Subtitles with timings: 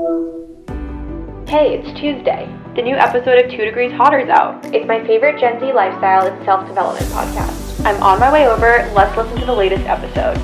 [0.00, 2.48] Hey, it's Tuesday.
[2.74, 4.64] The new episode of Two Degrees Hotter's out.
[4.74, 7.84] It's my favorite Gen Z lifestyle and self development podcast.
[7.84, 8.90] I'm on my way over.
[8.94, 10.38] Let's listen to the latest episode.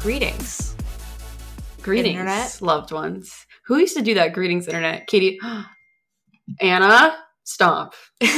[0.00, 0.76] Greetings.
[1.82, 2.62] Greetings, Internet.
[2.62, 3.46] loved ones.
[3.66, 4.32] Who used to do that?
[4.32, 5.08] Greetings, internet.
[5.08, 5.40] Katie,
[6.60, 7.16] Anna,
[7.48, 7.94] stop.
[8.20, 8.28] Anna,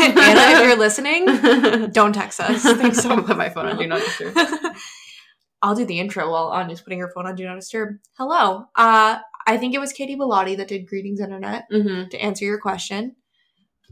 [0.58, 1.26] if you're listening,
[1.92, 2.62] don't text us.
[2.62, 3.26] Thanks so I'll much.
[3.26, 4.36] put my phone on do not disturb.
[5.62, 7.98] I'll do the intro while Anya's putting her phone on Do Not Disturb.
[8.16, 8.64] Hello.
[8.74, 12.58] Uh, I think it was Katie Bellotti that did Greetings Internet hmm to answer your
[12.58, 13.14] question.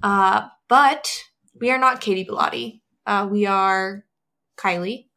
[0.02, 1.10] Uh, but
[1.60, 2.80] we are not Katie Bellotti.
[3.04, 4.04] Uh, we are
[4.56, 5.08] Kylie.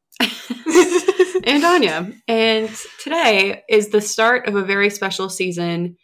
[1.46, 2.12] and Anya.
[2.28, 2.70] And
[3.02, 5.96] today is the start of a very special season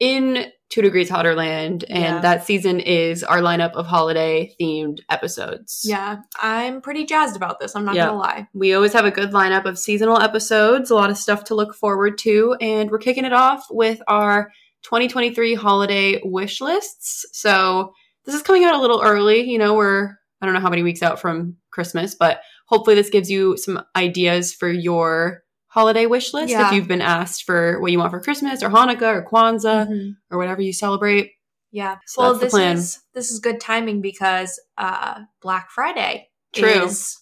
[0.00, 1.84] in Two Degrees Hotter Land.
[1.90, 2.20] And Yeah.
[2.20, 5.82] that season is our lineup of holiday themed episodes.
[5.84, 7.76] Yeah, I'm pretty jazzed about this.
[7.76, 8.06] I'm not Yeah.
[8.06, 8.48] gonna lie.
[8.54, 11.74] We always have a good lineup of seasonal episodes, a lot of stuff to look
[11.74, 14.50] forward to, and we're kicking it off with our
[14.82, 17.26] 2023 holiday wish lists.
[17.32, 17.92] So
[18.24, 19.42] this is coming out a little early.
[19.42, 23.10] You know, we're I don't know how many weeks out from Christmas, but hopefully this
[23.10, 25.42] gives you some ideas for your
[25.72, 26.66] holiday wish list Yeah.
[26.66, 30.16] if you've been asked for what you want for Christmas or Hanukkah or Kwanzaa Mhm.
[30.30, 31.30] or whatever you celebrate.
[31.70, 31.96] Yeah.
[32.06, 36.68] So well, this is this is good timing because uh Black Friday True.
[36.68, 37.18] is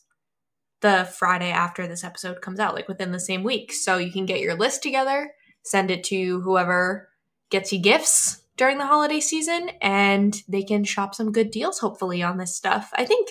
[0.80, 3.72] the Friday after this episode comes out, like within the same week.
[3.72, 5.30] So you can get your list together,
[5.62, 7.08] send it to whoever
[7.50, 12.20] gets you gifts during the holiday season, and they can shop some good deals hopefully
[12.22, 12.90] on this stuff.
[12.94, 13.30] I think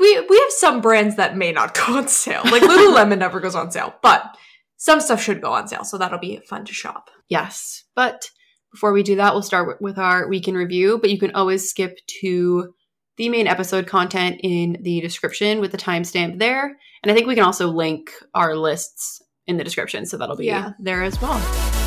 [0.00, 2.42] we we have some brands that may not go on sale.
[2.44, 4.36] Like Lululemon never goes on sale, but
[4.76, 7.10] some stuff should go on sale, so that'll be fun to shop.
[7.28, 7.84] Yes.
[7.94, 8.30] But
[8.72, 10.98] before we do that, we'll start with- our week in review.
[10.98, 12.72] But you can always skip to
[13.16, 16.78] the main episode content in the description with the timestamp there.
[17.02, 20.06] And I think we can also link our lists in the description.
[20.06, 20.70] So that'll be Yeah.
[20.78, 21.79] there as well.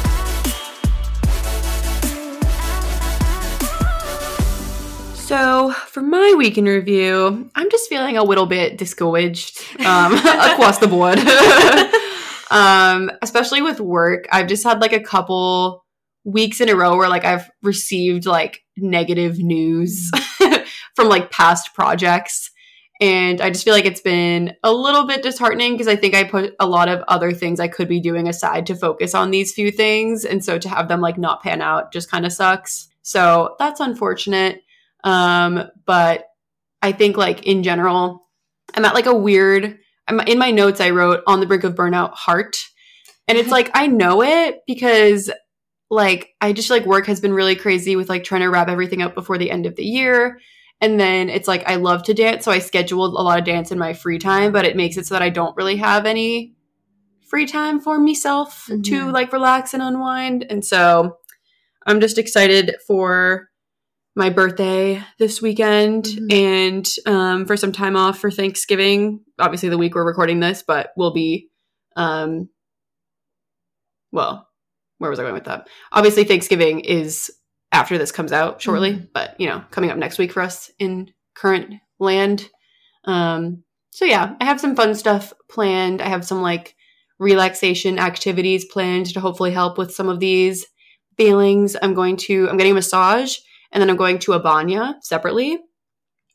[5.34, 10.78] So for my week in review, I'm just feeling a little bit discouraged um, across
[10.78, 11.18] the board.
[12.52, 15.86] um, especially with work, I've just had like a couple
[16.24, 20.12] weeks in a row where like I've received like negative news
[20.96, 22.52] from like past projects.
[23.02, 26.26] And I just feel like it's been a little bit disheartening because I think I
[26.26, 29.52] put a lot of other things I could be doing aside to focus on these
[29.52, 30.26] few things.
[30.26, 32.90] And so to have them like not pan out just kind of sucks.
[33.02, 34.62] So that's unfortunate.
[35.04, 36.26] Um, but
[36.82, 38.28] I think like in general,
[38.74, 41.76] I'm at like a weird, I'm in my notes, I wrote on the brink of
[41.76, 42.58] burnout heart.
[43.28, 45.32] And it's like, I know it because
[45.90, 49.02] like I just like work has been really crazy with like trying to wrap everything
[49.02, 50.40] up before the end of the year.
[50.82, 53.72] And then it's like I love to dance, so I scheduled a lot of dance
[53.72, 56.56] in my free time, but it makes it so that I don't really have any
[57.30, 58.74] free time for myself to
[59.06, 59.14] Mhm.
[59.14, 60.46] like relax and unwind.
[60.50, 61.18] And so
[61.88, 63.50] I'm just excited for
[64.16, 66.32] my birthday this weekend Mhm.
[66.34, 69.22] and um, for some time off for Thanksgiving.
[69.40, 71.50] Obviously, the week we're recording this, but we'll be,
[71.96, 72.50] um,
[74.12, 74.48] well,
[75.00, 75.68] where was I going with that?
[75.92, 77.32] Obviously, Thanksgiving is
[77.72, 79.10] after this comes out shortly, Mhm.
[79.14, 82.50] but you know, coming up next week for us in current land.
[83.06, 86.02] Um, so yeah, I have some fun stuff planned.
[86.02, 86.76] I have some like
[87.20, 90.68] relaxation activities planned to hopefully help with some of these
[91.18, 91.76] feelings.
[91.82, 93.38] I'm going to I'm getting a massage
[93.74, 95.60] and then I'm going to a banya separately.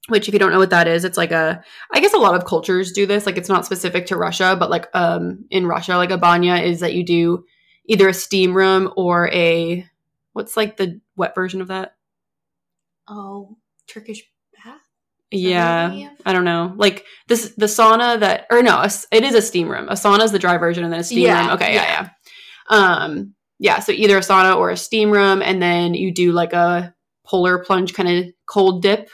[0.08, 1.62] Which if you don't know what that is, it's like a
[1.92, 3.26] I guess a lot of cultures do this.
[3.26, 6.80] Like it's not specific to Russia, but like um in Russia, like a banya is
[6.80, 7.44] that you do
[7.86, 9.86] either a steam room or a
[10.32, 11.94] what's like the wet version of that?
[13.06, 13.56] Oh,
[13.86, 14.22] Turkish
[14.64, 14.80] bath?
[15.30, 16.10] Yeah.
[16.24, 16.72] I don't know.
[16.76, 19.88] Like this, the sauna that, or no, a it is a steam room.
[19.88, 21.54] A sauna is the dry version, and then a steam Yeah, room.
[21.54, 21.82] Okay, yeah.
[21.82, 22.08] yeah.
[22.70, 23.80] yeah, Um, yeah.
[23.80, 26.94] So either a sauna or a steam room, and then you do like a
[27.28, 29.10] polar plunge kind of cold dip,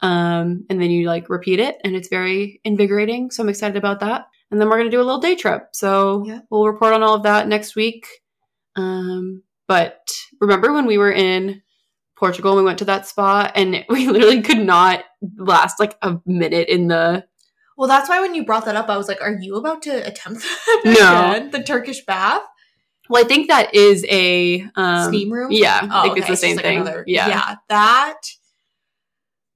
[0.00, 3.30] um, and then you like repeat it, and it's very invigorating.
[3.30, 4.26] So I'm excited about that.
[4.50, 5.68] And then we're gonna do a little day trip.
[5.72, 6.40] So Yeah.
[6.50, 8.06] we'll report on all of that next week.
[8.76, 10.10] Um, but
[10.40, 11.62] remember when we were in
[12.16, 15.04] Portugal and we went to that spa and we literally could not
[15.36, 17.24] last like a minute in the
[17.76, 20.06] Well, that's why when you brought that up, I was like, "Are you about to
[20.06, 21.30] attempt that No.
[21.30, 21.50] again?
[21.50, 22.42] The Turkish bath
[23.08, 25.48] well i think that is a um steam room?
[25.50, 27.54] yeah i Oh, think it's the same like thing another- yeah yeah.
[27.68, 28.16] That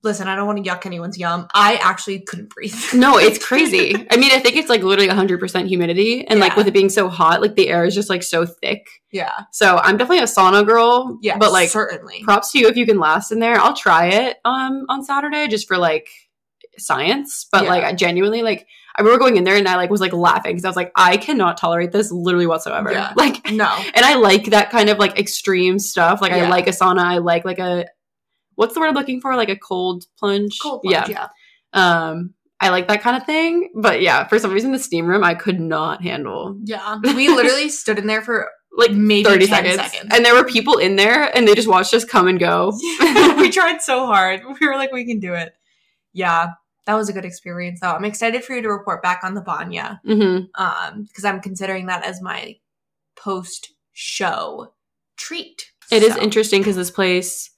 [0.04, 1.48] listen, I don't want to yuck anyone's yum.
[1.54, 2.72] I actually couldn't breathe.
[2.94, 3.94] No, it's crazy.
[4.10, 6.24] I mean, I think it's like literally 100% humidity.
[6.26, 8.86] And like with it being so hot, like the air is just like so thick.
[9.10, 9.40] yeah.
[9.52, 11.18] So I'm definitely a sauna girl.
[11.20, 11.36] Yeah.
[11.36, 12.22] But like, certainly.
[12.22, 13.58] props to you if you can last in there.
[13.58, 16.08] I'll try it um on Saturday just for like
[16.78, 17.46] science.
[17.50, 17.70] But Yeah.
[17.70, 18.68] like, I genuinely like,
[18.98, 20.90] I remember going in there and I like was like laughing because I was like,
[20.96, 22.90] I cannot tolerate this literally whatsoever.
[22.92, 23.12] Yeah.
[23.16, 23.64] Like, no.
[23.94, 26.20] and I like that kind of like extreme stuff.
[26.20, 26.98] Like, I like a sauna.
[27.04, 27.86] I like like a,
[28.56, 29.36] what's the word I'm looking for?
[29.36, 30.58] Like a cold plunge.
[30.60, 31.04] Cold Yeah.
[31.04, 31.28] plunge, yeah.
[31.72, 33.70] Um, I like that kind of thing.
[33.76, 36.58] But yeah, for some reason, the steam room I could not handle.
[36.64, 36.98] Yeah.
[37.14, 39.92] We literally stood in there for Like maybe 30 10 seconds.
[39.92, 40.14] seconds.
[40.14, 42.72] And there were people in there and they just watched us come and go.
[43.38, 44.42] we tried so hard.
[44.60, 45.52] We were like, we can do it.
[46.12, 46.48] Yeah.
[46.88, 47.93] That was a good experience though.
[47.93, 50.00] I'm excited for you to report back on the Banya.
[50.06, 52.56] hmm Um, because I'm considering that as my
[53.14, 54.73] post show
[55.19, 55.70] treat.
[55.93, 57.50] It is So- interesting because this place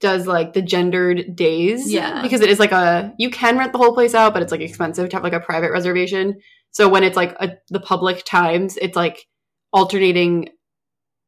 [0.00, 1.92] does like the gendered days.
[1.92, 2.22] Yeah.
[2.22, 4.60] Because it is like a, you can rent the whole place out, but it's like
[4.60, 6.36] expensive to have like a private reservation.
[6.70, 9.26] So when it's like a, the public times, it's like
[9.72, 10.50] alternating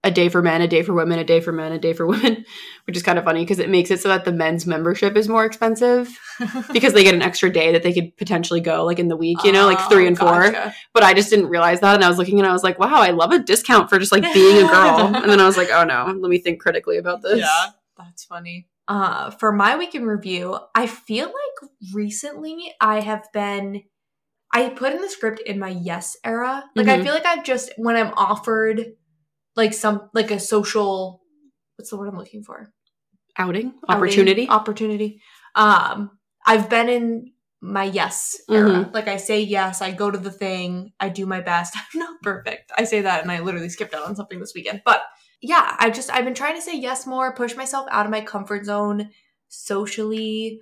[0.03, 2.07] a day for men, a day for women, a day for men, a day for
[2.07, 2.45] women,
[2.87, 5.29] which is kind of funny because it makes it so that the men's membership is
[5.29, 6.19] more expensive
[6.73, 9.45] because they get an extra day that they could potentially go like in the week,
[9.45, 10.53] you know, like three and four.
[10.53, 10.75] gotcha.
[10.95, 11.95] But I just didn't realize that.
[11.97, 14.11] And I was looking and I was like, wow, I love a discount for just
[14.13, 14.99] like being a girl.
[15.15, 17.39] and then I was like, oh no, let me think critically about this.
[17.41, 17.67] Yeah,
[17.99, 18.69] that's funny.
[18.89, 23.83] Uh, for my week in review, I feel like recently I have been.
[24.53, 26.65] I put in the script in my yes era.
[26.75, 27.05] Like I Mhm.
[27.05, 28.85] feel like I've just when I'm offered
[29.61, 31.21] like some like a social
[31.77, 32.73] what's the word I'm looking for?
[33.39, 34.49] Outing, Outing, opportunity.
[34.49, 35.23] opportunity.
[35.55, 36.11] Um,
[36.47, 38.71] I've been in my yes era.
[38.71, 38.95] Mhm.
[38.95, 41.75] Like I say yes, I go to the thing, I do my best.
[41.95, 42.73] I'm not perfect.
[42.77, 44.83] I say that and I literally skipped out on something this weekend.
[44.85, 45.03] But
[45.43, 48.21] yeah, I just I've been trying to say yes more, push myself out of my
[48.23, 49.11] comfort zone
[49.49, 50.61] socially,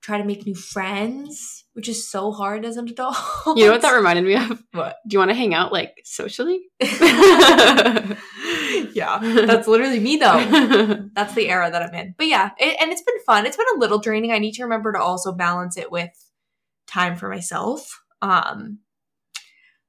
[0.00, 3.16] try to make new friends, which is so hard as an adult.
[3.56, 4.62] you know what that reminded me of?
[4.72, 4.96] What?
[5.06, 6.62] Do you want to hang out like socially?
[8.94, 11.08] yeah, that's literally me though.
[11.14, 12.14] that's the era that I'm in.
[12.16, 13.46] But yeah, it, and it's been fun.
[13.46, 14.32] It's been a little draining.
[14.32, 16.10] I need to remember to also balance it with
[16.86, 18.00] time for myself.
[18.20, 18.78] Um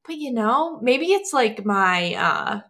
[0.06, 2.62] but you know, maybe it's like my uh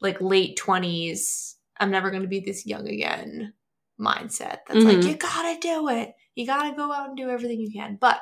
[0.00, 3.52] like late 20s, I'm never going to be this young again
[4.00, 4.58] mindset.
[4.68, 5.08] That's like Mhm.
[5.08, 6.14] you got to do it.
[6.34, 7.98] You got to go out and do everything you can.
[8.00, 8.20] But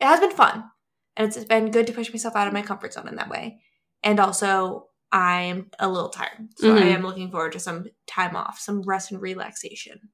[0.00, 0.64] it has been fun.
[1.16, 3.60] And it's been good to push myself out of my comfort zone in that way.
[4.02, 6.48] And also I'm a little tired.
[6.56, 6.94] So I Mhm.
[6.94, 10.10] am looking forward to some time off, some rest and relaxation.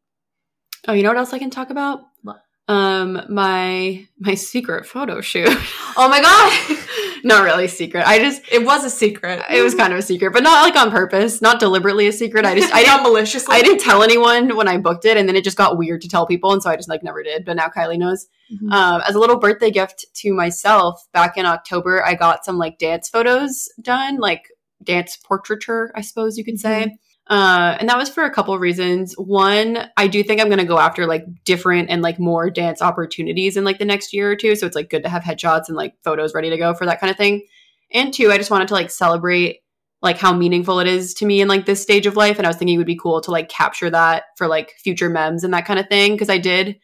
[0.87, 2.01] oh, you know what else I can talk about?
[2.23, 2.45] What?
[2.67, 5.49] Um, my my secret photo shoot.
[5.97, 6.79] Oh my god.
[7.25, 8.05] not really secret.
[8.05, 9.45] I just it was a secret.
[9.49, 12.45] it was kind of a secret, but not like on purpose, not deliberately a secret.
[12.45, 13.55] I just I not didn't maliciously.
[13.55, 16.09] I didn't tell anyone when I booked it, and then it just got weird to
[16.09, 17.45] tell people, and so I just like never did.
[17.45, 18.27] But now Kylie knows.
[18.53, 18.73] Mhm.
[18.73, 22.79] Um, as a little birthday gift to myself, back in October, I got some like
[22.79, 24.49] dance photos done, like
[24.83, 26.97] dance portraiture, I suppose you could say.
[27.27, 29.15] Uh, and that was for a couple reasons.
[29.15, 32.83] One, I do think I'm going to go after like different and like more dance
[32.83, 34.55] opportunities in like the next year or two.
[34.57, 37.01] So it's like good to have headshots and like photos ready to go for that
[37.01, 37.47] kind of thing.
[37.93, 39.61] And two, I just wanted to like celebrate
[40.03, 42.37] like how meaningful it is to me in like this stage of life.
[42.37, 45.09] And I was thinking it would be cool to like capture that for like future
[45.09, 46.19] memes and that kind of thing.
[46.19, 46.79] Cause I did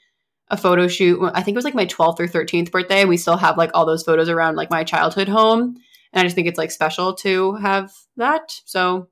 [0.48, 1.20] a photo shoot.
[1.34, 3.00] I think it was like my 12th or 13th birthday.
[3.00, 5.76] And we still have like all those photos around like my childhood home.
[6.12, 8.52] And I just think it's like special to have that.
[8.64, 9.08] So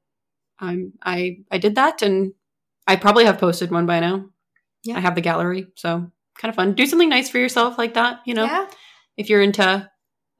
[0.61, 2.33] um, I I did that, and
[2.87, 4.27] I probably have posted one by now.
[4.85, 4.97] Yeah.
[4.97, 6.75] I have the gallery, so kind of fun.
[6.75, 8.67] Do something nice for yourself like that, you know, yeah,
[9.17, 9.89] if you're into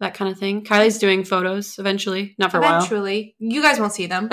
[0.01, 0.65] that kind of thing.
[0.65, 2.77] Kylie's doing photos eventually, not for a while.
[2.79, 3.35] eventually.
[3.39, 4.25] You guys won't see them.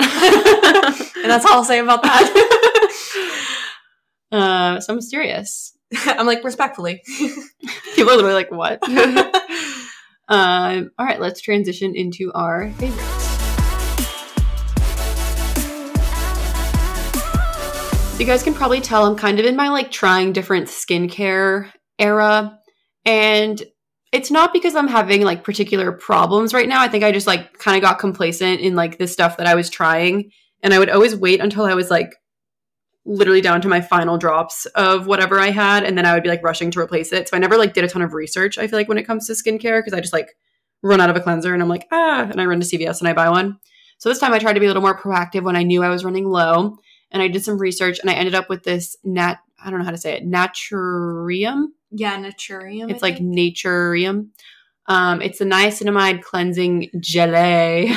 [1.24, 3.48] that's all I'll say about that.
[4.32, 5.76] uh, so mysterious.
[6.06, 7.02] I'm like, respectfully.
[7.94, 8.82] People are literally like, "What?"
[10.28, 13.25] um, all right, let's transition into our favorites.
[18.18, 22.58] You guys can probably tell I'm kind of in my like trying different skincare era.
[23.04, 23.62] And
[24.10, 26.80] it's not because I'm having like particular problems right now.
[26.80, 29.54] I think I just like kind of got complacent in like the stuff that I
[29.54, 30.30] was trying.
[30.62, 32.14] And I would always wait until I was like
[33.04, 35.84] literally down to my final drops of whatever I had.
[35.84, 37.28] And then I would be like rushing to replace it.
[37.28, 39.26] So I never like did a ton of research, I feel like, when it comes
[39.26, 40.30] to skincare, because I just like
[40.82, 43.08] run out of a cleanser and I'm like, ah, and I run to CVS and
[43.08, 43.58] I buy one.
[43.98, 45.90] So this time I tried to be a little more proactive when I knew I
[45.90, 46.78] was running low
[47.16, 49.86] and I did some research and I ended up with this nat I don't know
[49.86, 51.68] how to say it naturium.
[51.90, 52.90] yeah, Naturium.
[52.90, 54.28] It's like naturium.
[54.86, 57.88] Um, it's a niacinamide cleansing gelée.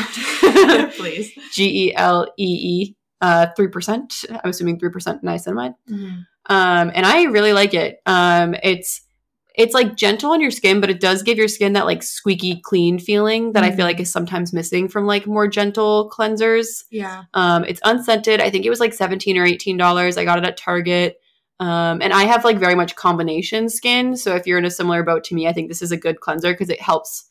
[0.97, 1.31] please.
[1.53, 2.45] G E L E
[2.89, 2.95] E.
[3.21, 4.25] uh, 3%.
[4.43, 5.75] I'm assuming 3% niacinamide.
[5.89, 6.25] Mhm.
[6.49, 7.97] Um, and I really like it.
[8.05, 9.01] Um, it's
[9.59, 12.61] it's like gentle on your skin, but it does give your skin that like squeaky
[12.63, 13.89] clean feeling that I feel Mhm.
[13.89, 16.85] like is sometimes missing from like more gentle cleansers.
[16.89, 17.23] Yeah.
[17.35, 18.41] Um, it's unscented.
[18.41, 20.17] I think it was like 17 or 18 dollars.
[20.17, 21.17] I got it at Target.
[21.59, 24.15] Um, and I have like very much combination skin.
[24.15, 26.21] So if you're in a similar boat to me, I think this is a good
[26.21, 27.25] cleanser because it helps.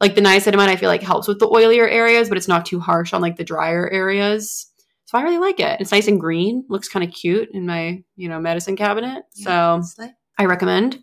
[0.00, 2.78] Like the niacinamide, I feel like helps with the oilier areas, but it's not too
[2.80, 4.66] harsh on like the drier areas.
[5.06, 5.80] So I really like it.
[5.80, 6.64] It's nice and green.
[6.68, 9.24] Looks kind of cute in my you know medicine cabinet.
[9.32, 10.12] So Slay.
[10.38, 11.00] I recommend.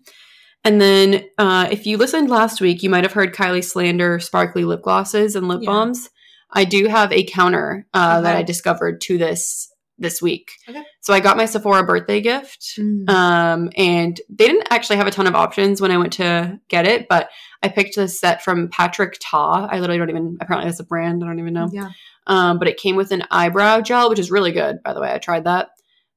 [0.63, 4.65] And then uh, if you listened last week, you might have heard Kylie slander sparkly
[4.65, 5.67] lip glosses and lip Yeah.
[5.71, 6.09] balms.
[6.51, 10.51] I do have a counter uh, that I discovered to this this week.
[10.67, 10.81] Okay.
[11.01, 12.75] So I got my Sephora birthday gift.
[12.79, 13.09] Mm.
[13.09, 16.87] Um, and they didn't actually have a ton of options when I went to get
[16.87, 17.29] it, but
[17.61, 19.67] I picked a set from Patrick Ta.
[19.69, 21.21] I literally don't even, apparently that's a brand.
[21.21, 21.69] I don't even know.
[21.71, 21.89] Yeah.
[22.27, 25.11] Um, but it came with an eyebrow gel, which is really good, by the way.
[25.13, 25.69] I tried that.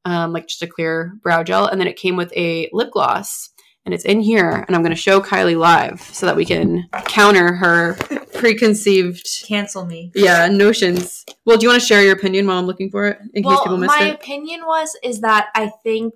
[0.04, 1.66] Um, like just a clear brow gel.
[1.66, 3.50] And then it came with a lip gloss.
[3.84, 4.64] And it's in here.
[4.66, 7.94] And I'm going to show Kylie live so that we can counter her
[8.32, 10.10] preconceived Cancel me.
[10.14, 11.24] yeah notions.
[11.44, 13.50] Well, do you want to share your opinion while I'm looking for it in case
[13.50, 14.14] well, people missed my it?
[14.14, 16.14] opinion was is that I think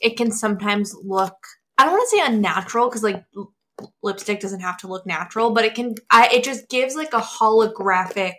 [0.00, 1.36] it can sometimes look.
[1.78, 3.52] I don't want to say unnatural because like l-
[4.02, 5.94] lipstick doesn't have to look natural, but it can.
[6.10, 8.34] I it just gives like a holographic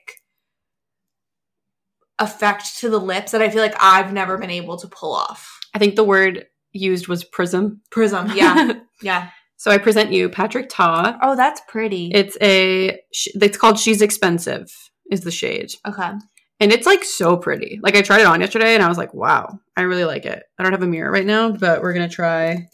[2.19, 5.59] effect to the lips that I feel like I've never been able to pull off.
[5.73, 6.45] I think the word
[6.77, 7.81] used was prism.
[7.91, 9.29] Prism, yeah, yeah.
[9.57, 11.17] so I present you Patrick Ta.
[11.21, 12.11] Oh, that's pretty.
[12.13, 12.99] It's a.
[13.11, 14.71] It's called She's Expensive.
[15.09, 15.71] Is the shade.
[15.87, 16.11] okay.
[16.59, 17.79] And it's like so pretty.
[17.81, 20.43] Like I tried it on yesterday and I was like, wow, I really like it.
[20.57, 22.67] I don't have a mirror right now, but we're gonna try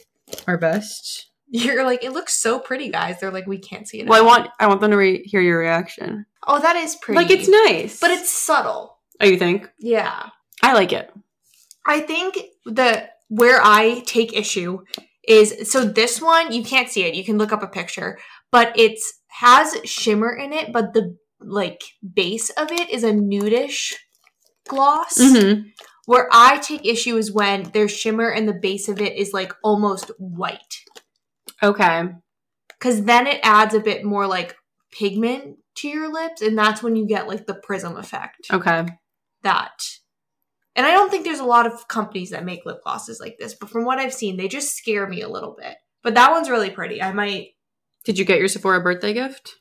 [0.48, 1.30] our best.
[1.50, 3.20] You're like, it looks so pretty, guys.
[3.20, 4.08] They're like, we can't see it.
[4.08, 6.26] Well, I want I want them to re- hear your reaction.
[6.48, 7.18] Oh, that is pretty.
[7.22, 8.98] Like it's nice, but it's subtle.
[9.22, 9.70] Oh, you think?
[9.78, 10.30] Yeah.
[10.64, 11.12] I like it.
[11.86, 14.84] I think the where I take issue
[15.28, 17.16] is so this one you can't see it.
[17.16, 18.20] You can look up a picture,
[18.52, 21.82] but it's has shimmer in it, but the like
[22.14, 23.94] base of it is a nudish
[24.68, 25.18] gloss.
[25.18, 25.70] Mm-hmm.
[26.06, 29.54] Where I take issue is when there's shimmer and the base of it is like
[29.64, 30.82] almost white.
[31.62, 32.04] Okay.
[32.80, 34.58] Cause then it adds a bit more like
[34.92, 38.48] pigment to your lips, and that's when you get like the prism effect.
[38.52, 38.86] Okay.
[39.44, 39.72] that.
[40.76, 43.54] And I don't think there's a lot of companies that make lip glosses like this,
[43.54, 45.76] but from what I've seen, they just scare me a little bit.
[46.02, 47.02] But that one's really pretty.
[47.02, 47.50] I might,
[48.06, 49.52] Did you get your Sephora birthday gift?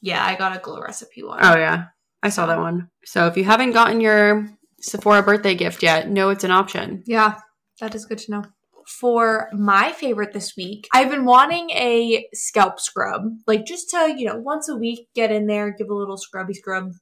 [0.00, 1.40] yeah, I got a glow recipe one.
[1.42, 1.86] Oh yeah,
[2.22, 2.88] I saw that one.
[3.04, 4.48] So if you haven't gotten your
[4.80, 7.02] Sephora birthday gift yet, know it's an option.
[7.06, 7.40] Yeah,
[7.80, 8.44] that is good to know.
[8.86, 14.24] For my favorite this week, I've been wanting a scalp scrub, like just to, you
[14.24, 16.92] know, once a week get in there, give a little scrubby scrub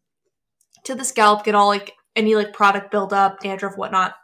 [0.84, 4.14] to the scalp, get all like any like product buildup, dandruff, whatnot.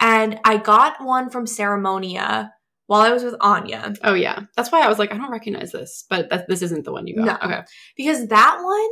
[0.00, 2.50] And I got one from Ceremonia
[2.86, 3.94] while I was with Anya.
[4.04, 6.84] Oh yeah, that's why I was like, I don't recognize this, but that, this isn't
[6.84, 7.42] the one you got.
[7.42, 7.48] No.
[7.48, 7.62] Okay.
[7.96, 8.90] because that one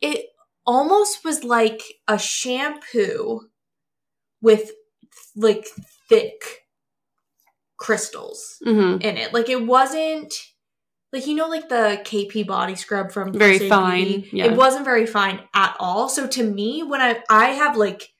[0.00, 0.26] it
[0.66, 3.40] almost was like a shampoo
[4.40, 4.70] with
[5.36, 5.66] like
[6.08, 6.62] thick
[7.76, 9.00] crystals Mm-hmm.
[9.02, 10.32] in it like it wasn't
[11.14, 14.46] like you know like the kp body scrub from Very fine, yeah.
[14.46, 18.12] it wasn't very fine at all so to me when i i have like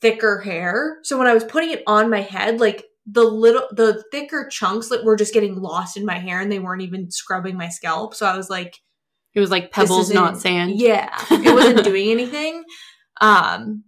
[0.00, 4.04] thicker hair so when i was putting it on my head like the little the
[4.12, 7.56] thicker chunks that were just getting lost in my hair and they weren't even scrubbing
[7.56, 8.78] my scalp so i was like
[9.34, 10.78] It was like pebbles, not sand.
[10.78, 12.64] Yeah, it wasn't doing anything.
[13.20, 13.84] Um,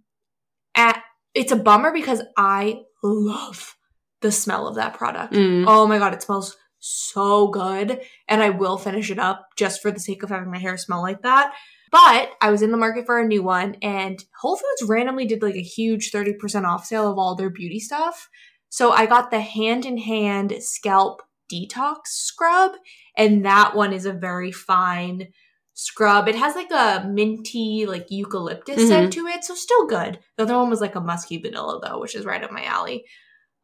[0.73, 3.75] at, it's a bummer because I love
[4.21, 5.33] the smell of that product.
[5.33, 5.65] Mm.
[5.67, 6.55] Oh my god, it smells
[6.87, 10.57] so good, and I will finish it up just for the sake of having my
[10.57, 11.53] hair smell like that.
[11.91, 15.41] But I was in the market for a new one, and Whole Foods randomly did
[15.41, 18.29] like a huge 30% off sale of all their beauty stuff.
[18.69, 22.73] So I got the hand in hand scalp detox scrub,
[23.15, 25.29] and that one is a very fine
[25.73, 26.27] scrub.
[26.27, 30.19] It has like a minty, like eucalyptus scent to it, so still good.
[30.35, 33.05] The other one was like a musky vanilla though, which is right up my alley.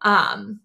[0.01, 0.61] Um,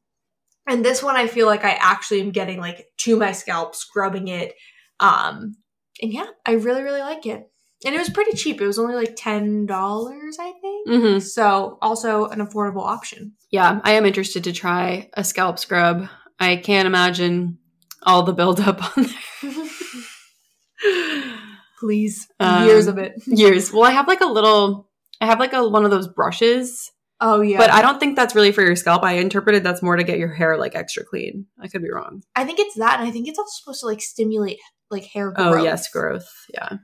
[0.68, 4.28] and this one I feel like I actually am getting like to my scalp, scrubbing
[4.28, 4.54] it.
[5.00, 5.56] Um,
[6.02, 7.50] and yeah, I really, really like it.
[7.84, 8.60] And it was pretty cheap.
[8.60, 10.88] It was only like ten dollars, I think.
[10.88, 13.32] hmm So also an affordable option.
[13.50, 16.08] Yeah, I am interested to try a scalp scrub.
[16.40, 17.58] I can't imagine
[18.02, 19.04] all the buildup on
[19.42, 19.52] there.
[21.80, 23.14] Please, Um, years of it.
[23.26, 23.72] Years.
[23.72, 24.88] Well, I have like a little.
[25.20, 28.34] I have like a one of those brushes, Oh yeah, but I don't think that's
[28.34, 29.02] really for your scalp.
[29.02, 31.46] I interpreted that's more to get your hair like extra clean.
[31.60, 32.22] I could be wrong.
[32.36, 34.58] I think it's that, and I think it's also supposed to like stimulate
[34.90, 35.64] like hair Oh growth.
[35.64, 36.28] yes, growth.
[36.54, 36.78] Yeah.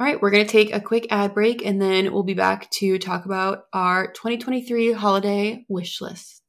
[0.00, 2.68] All right, we're going to take a quick ad break and then we'll be back
[2.72, 6.41] to talk about our 2023 holiday wish lists.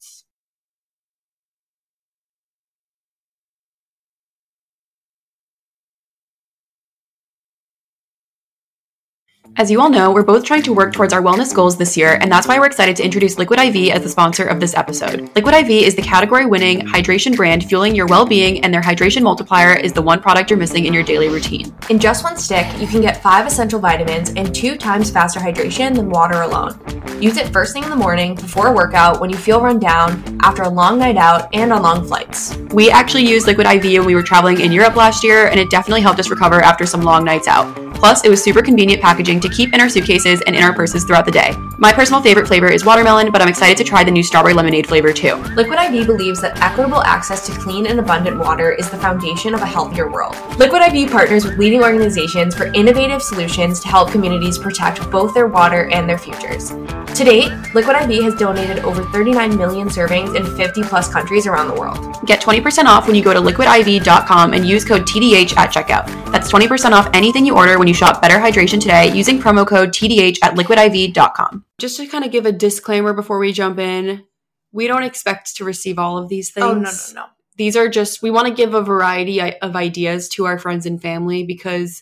[9.56, 12.18] As you all know, we're both trying to work towards our wellness goals this year,
[12.20, 15.30] and that's why we're excited to introduce Liquid IV as the sponsor of this episode.
[15.36, 19.22] Liquid IV is the category winning hydration brand fueling your well being, and their hydration
[19.22, 21.72] multiplier is the one product you're missing in your daily routine.
[21.92, 25.96] In just one stick, you can get five essential vitamins and two times faster hydration
[25.96, 26.80] than water alone.
[27.22, 30.40] Use it first thing in the morning, before a workout, when you feel run down,
[30.42, 32.58] after a long night out, and on long flights.
[32.74, 35.70] We actually used Liquid IV when we were traveling in Europe last year, and it
[35.70, 37.84] definitely helped us recover after some long nights out.
[38.04, 41.04] Plus, it was super convenient packaging to keep in our suitcases and in our purses
[41.04, 41.56] throughout the day.
[41.78, 44.88] My personal favorite flavor is watermelon, but I'm excited to try the new strawberry lemonade
[44.88, 45.36] flavor too.
[45.56, 49.62] Liquid IV believes that equitable access to clean and abundant water is the foundation of
[49.62, 50.36] a healthier world.
[50.58, 55.48] Liquid IV partners with leading organizations for innovative solutions to help communities protect both their
[55.48, 56.72] water and their futures.
[56.72, 61.68] To date, Liquid IV has donated over 39 million servings in 50 plus countries around
[61.68, 62.16] the world.
[62.26, 66.08] Get 20% off when you go to liquidiv.com and use code TDH at checkout.
[66.32, 69.90] That's 20% off anything you order when you shop Better Hydration today using promo code
[69.90, 71.66] TDH at liquidiv.com.
[71.80, 74.24] Just to kind of give a disclaimer before we jump in,
[74.72, 76.64] we don't expect to receive all of these things.
[76.66, 77.26] Oh, no, no, no.
[77.56, 81.00] These are just, we want to give a variety of ideas to our friends and
[81.02, 82.02] family because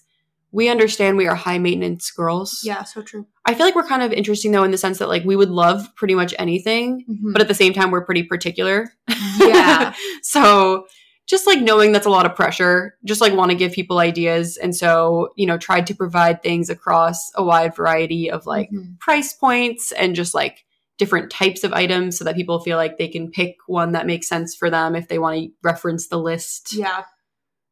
[0.54, 2.62] we understand we are high maintenance girls.
[2.64, 3.26] Yeah, so true.
[3.46, 5.50] I feel like we're kind of interesting though in the sense that like we would
[5.50, 7.34] love pretty much anything, Mhm.
[7.34, 8.94] but at the same time we're pretty particular.
[9.40, 9.94] Yeah.
[10.22, 10.86] so
[11.32, 14.58] just like knowing that's a lot of pressure, just like want to give people ideas
[14.58, 19.00] and so, you know, tried to provide things across a wide variety of like Mhm.
[19.00, 20.66] price points and just like
[20.98, 24.28] different types of items so that people feel like they can pick one that makes
[24.28, 26.74] sense for them if they want to reference the list.
[26.74, 27.06] Yeah.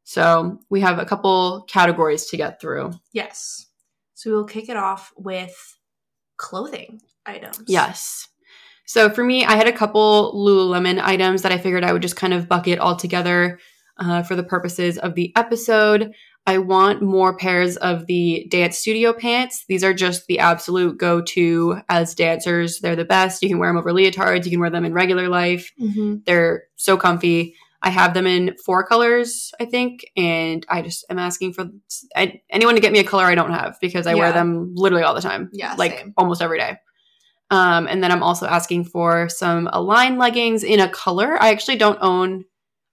[0.04, 2.92] So, we have a couple categories to get through.
[3.12, 3.66] Yes.
[4.14, 5.54] So we'll kick it off with
[6.38, 7.62] clothing items.
[7.66, 8.26] Yes.
[8.90, 12.16] So for me, I had a couple Lululemon items that I figured I would just
[12.16, 13.60] kind of bucket all together
[13.98, 16.10] uh, for the purposes of the episode.
[16.44, 19.64] I want more pairs of the dance studio pants.
[19.68, 22.80] These are just the absolute go to as dancers.
[22.80, 23.44] They're the best.
[23.44, 25.70] You can wear them over leotards, you can wear them in regular life.
[25.78, 27.54] hmm They're so comfy.
[27.82, 31.66] I have them in four colors, I think, and I just am asking for
[32.16, 35.04] I, anyone to get me a color I don't have because I wear them literally
[35.04, 36.14] all the time Yeah, like same.
[36.16, 36.76] almost every day.
[37.50, 41.36] Um, and then I'm also asking for some Align leggings in a color.
[41.40, 42.44] I actually don't own.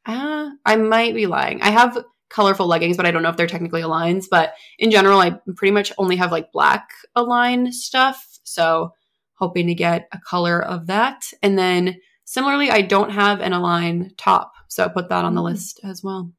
[0.06, 1.62] Uh, I might be lying.
[1.62, 4.26] I have colorful leggings, but I don't know if they're technically Aligns.
[4.30, 8.40] But in general, I pretty much only have like black Align stuff.
[8.44, 8.94] So
[9.36, 11.26] hoping to get a color of that.
[11.44, 15.42] And then similarly, I don't have an Align top, so I put that on the
[15.42, 15.52] Mm.
[15.52, 16.32] list as well.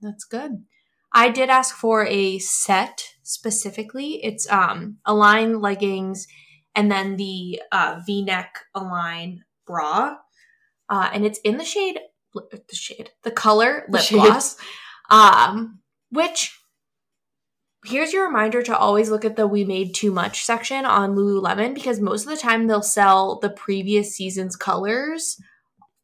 [0.00, 0.64] That's good.
[1.12, 4.24] I did ask for a set specifically.
[4.24, 6.26] It's um Align leggings
[6.74, 10.16] and then the uh, V-neck Align bra,
[10.88, 11.98] uh, and it's in the shade
[12.34, 14.16] the shade the color lip shade.
[14.16, 14.56] gloss,
[15.10, 16.58] um, which.
[17.86, 21.74] Here's your reminder to always look at the We Made Too Much section on Lululemon
[21.74, 25.38] because most of the time they'll sell the previous season's colors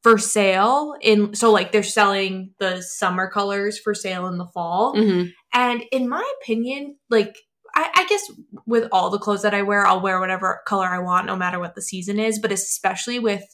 [0.02, 4.94] for sale in so like they're selling the summer colors for sale in the fall
[4.96, 7.36] hmm and in my opinion like
[7.74, 8.30] I, I guess
[8.66, 11.58] with all the clothes that i wear i'll wear whatever color i want no matter
[11.58, 13.44] what the season is but especially with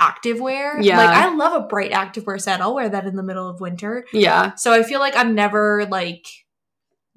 [0.00, 0.96] activewear Yeah.
[0.96, 4.06] like i love a bright activewear set i'll wear that in the middle of winter
[4.12, 4.54] Yeah.
[4.54, 6.26] so i feel like i'm never like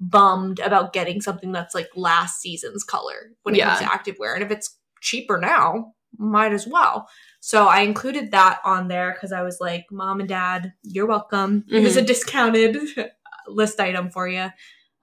[0.00, 3.76] bummed about getting something that's like last season's color when it Yeah.
[3.76, 7.08] comes to activewear and if it's cheaper now might as well
[7.46, 11.66] so I included that on there because I was like, Mom and Dad, you're welcome.
[11.68, 12.06] It was a mm-hmm.
[12.06, 12.78] discounted
[13.46, 14.48] list item for you.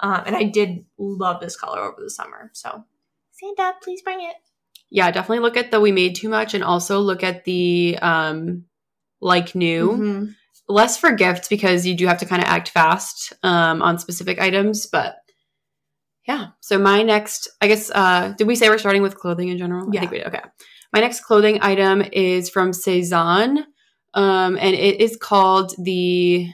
[0.02, 2.50] Um, and I did love this color over the summer.
[2.54, 2.84] So,
[3.32, 4.36] Santa, please bring it.
[4.90, 8.66] Yeah, definitely look at the we made too much and also look at the um
[9.22, 9.92] like new.
[9.92, 10.36] Mhm.
[10.68, 14.40] Less for gifts because you do have to kind of act fast um on specific
[14.40, 15.16] items, but
[16.28, 16.48] yeah.
[16.62, 19.86] So my next I guess uh did we say we're starting with clothing in general?
[19.88, 20.00] I Yeah.
[20.02, 20.28] think we did.
[20.28, 20.42] Okay.
[20.94, 23.64] My next clothing item is from Sézane.
[24.14, 26.48] Um and it is called the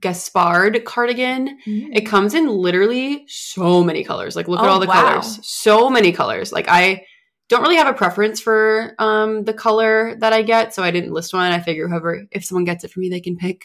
[0.00, 1.58] Gaspard cardigan.
[1.66, 4.36] It comes in literally so many colors.
[4.36, 5.08] Like look at Oh, all the wow.
[5.08, 5.38] colors.
[5.46, 6.52] So many colors.
[6.52, 7.04] Like I
[7.48, 11.12] don't really have a preference for um the color that I get, so I didn't
[11.12, 11.52] list one.
[11.52, 13.62] I figure whoever if someone gets it for me, they can pick.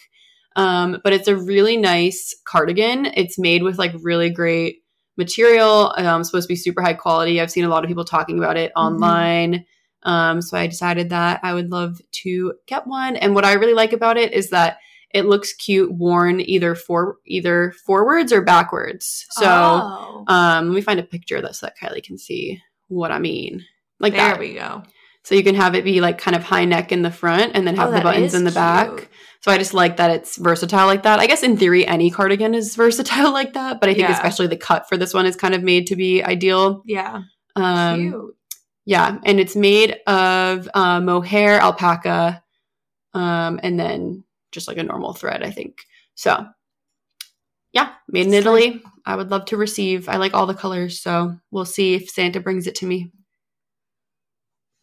[0.56, 3.06] Um, but it's a really nice cardigan.
[3.16, 4.78] It's made with like really great
[5.18, 5.94] material.
[5.98, 7.40] Um, supposed to be super high quality.
[7.42, 9.66] I've seen a lot of people talking about it online.
[10.04, 13.16] Um, so I decided that I would love to get one.
[13.16, 14.78] And what I really like about it is that
[15.14, 19.26] it looks cute worn either for either forwards or backwards.
[19.32, 22.62] So oh, um, let me find a picture of this so that Kylie can see
[22.88, 23.66] what I mean.
[24.00, 24.40] Like there that.
[24.40, 24.84] we go.
[25.24, 27.68] So you can have it be like kind of high neck in the front and
[27.68, 29.10] then have Oh, the buttons in the back.
[29.42, 31.20] So I just like that it's versatile like that.
[31.20, 34.14] I guess in theory any cardigan is versatile like that, but I think Yeah.
[34.14, 36.82] especially the cut for this one is kind of made to be ideal.
[36.86, 37.22] Yeah,
[37.56, 38.36] Um cute.
[38.86, 42.42] yeah, and it's made of uh, mohair, alpaca,
[43.14, 45.84] um, and then just like a normal thread, I think.
[46.16, 46.46] So,
[47.74, 48.82] yeah, made in Italy.
[49.06, 50.10] I would love to receive.
[50.10, 53.12] I like all the colors, so we'll see if Santa brings it to me.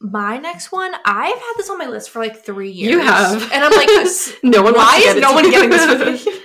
[0.01, 2.93] My next one, I've had this on my list for like three years.
[2.93, 3.43] You have.
[3.53, 3.89] and I'm like,
[4.45, 4.75] No one.
[4.75, 6.41] why wants to get is no one getting this for me?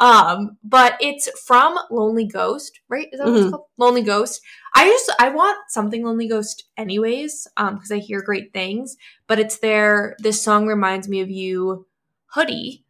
[0.00, 3.06] um, but it's from Lonely Ghost, right?
[3.12, 3.42] Is that what Mhm.
[3.42, 3.64] it's called?
[3.78, 4.40] Lonely Ghost.
[4.74, 8.96] I just I want something Lonely Ghost anyways, um, because I hear great things.
[9.28, 11.86] But it's their this song reminds me of you
[12.32, 12.84] hoodie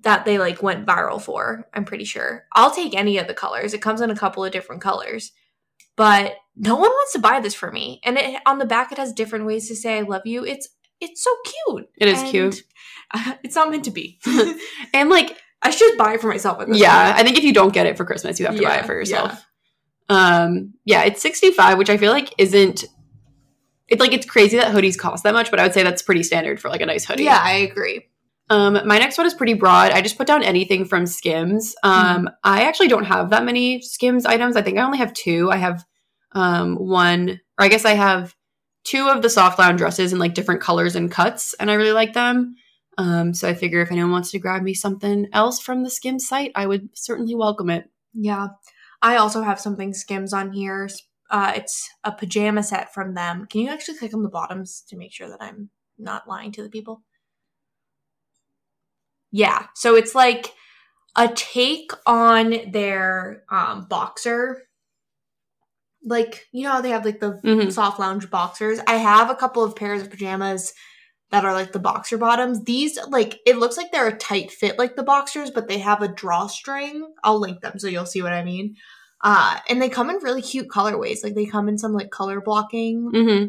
[0.00, 1.68] that they like went viral for.
[1.74, 2.44] I'm pretty sure.
[2.52, 3.74] I'll take any of the colors.
[3.74, 5.32] It comes in a couple of different colors,
[5.96, 8.00] but no one wants to buy this for me.
[8.04, 10.44] And it, on the back, it has different ways to say I love you.
[10.44, 10.68] It's
[11.00, 11.88] it's so cute.
[11.98, 12.62] It is And, cute.
[13.12, 14.18] uh, it's not meant to be.
[14.94, 16.62] And like, I should buy it for myself.
[16.68, 17.20] Yeah, point.
[17.20, 18.94] I think if you don't get it for Christmas, you have to buy it for
[18.94, 19.44] yourself.
[20.08, 22.84] Um, yeah, it's 65, which I feel like isn't
[23.88, 26.22] it's like it's crazy that hoodies cost that much, but I would say that's pretty
[26.22, 27.24] standard for like a nice hoodie.
[27.24, 28.06] yeah, I agree.
[28.48, 29.90] Um, my next one is pretty broad.
[29.92, 31.74] I just put down anything from Skims.
[31.82, 34.56] Um, I actually don't have that many Skims items.
[34.56, 35.50] I think I only have two.
[35.50, 35.84] I have
[36.32, 38.34] um one, or I guess I have
[38.84, 41.92] two of the soft lounge dresses in like different colors and cuts, and I really
[41.92, 42.54] like them.
[42.98, 46.26] Um, so I figure if anyone wants to grab me something else from the Skims
[46.26, 47.90] site, I would certainly welcome it.
[48.14, 48.48] Yeah,
[49.02, 50.88] I also have something Skims on here.
[51.30, 53.46] Uh, it's a pajama set from them.
[53.46, 56.62] Can you actually click on the bottoms to make sure that I'm not lying to
[56.62, 57.02] the people?
[59.32, 60.52] Yeah, so it's like
[61.16, 64.62] a take on their um, boxer.
[66.04, 67.72] Like you know how they have like the Mhm.
[67.72, 68.78] soft lounge boxers.
[68.86, 70.72] I have a couple of pairs of pajamas
[71.30, 72.62] that are like the boxer bottoms.
[72.64, 76.02] These like it looks like they're a tight fit like the boxers, but they have
[76.02, 77.12] a drawstring.
[77.24, 78.76] I'll link them so you'll see what I mean.
[79.22, 81.24] Uh, and they come in really cute colorways.
[81.24, 83.46] Like they come in some like color blocking Mm-hmm.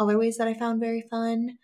[0.00, 1.58] colorways that I found very fun.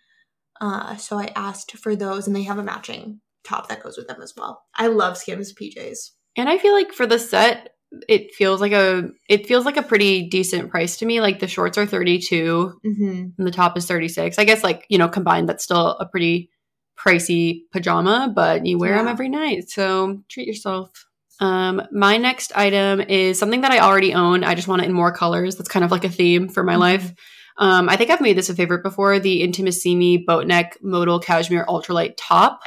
[0.59, 4.07] Uh, so I asked for those, and they have a matching top that goes with
[4.07, 4.61] them as well.
[4.75, 6.11] I love Skims PJs.
[6.37, 7.71] And I feel like for the set,
[8.07, 11.21] it feels like a it feels like a pretty decent price to me.
[11.21, 13.03] Like the shorts are 32 Mm-hmm.
[13.37, 14.37] and the top is 36.
[14.37, 16.49] I guess like, you know, combined that's still a pretty
[16.97, 19.69] pricey pajama, but you wear them every night.
[19.69, 20.91] So treat yourself.
[21.39, 24.43] Um, my next item is something that I already own.
[24.43, 25.55] I just want it in more colors.
[25.55, 26.79] That's kind of like a theme for my Mhm.
[26.79, 27.13] life.
[27.59, 29.19] Um, I think I've made this a favorite before.
[29.19, 32.61] The Intimissimi boat neck modal cashmere ultralight top.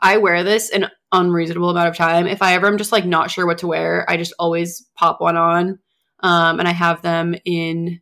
[0.00, 2.26] I wear this an unreasonable amount of time.
[2.26, 5.20] If I ever am just like not sure what to wear, I just always pop
[5.20, 5.78] one on.
[6.20, 8.00] Um, and I have them in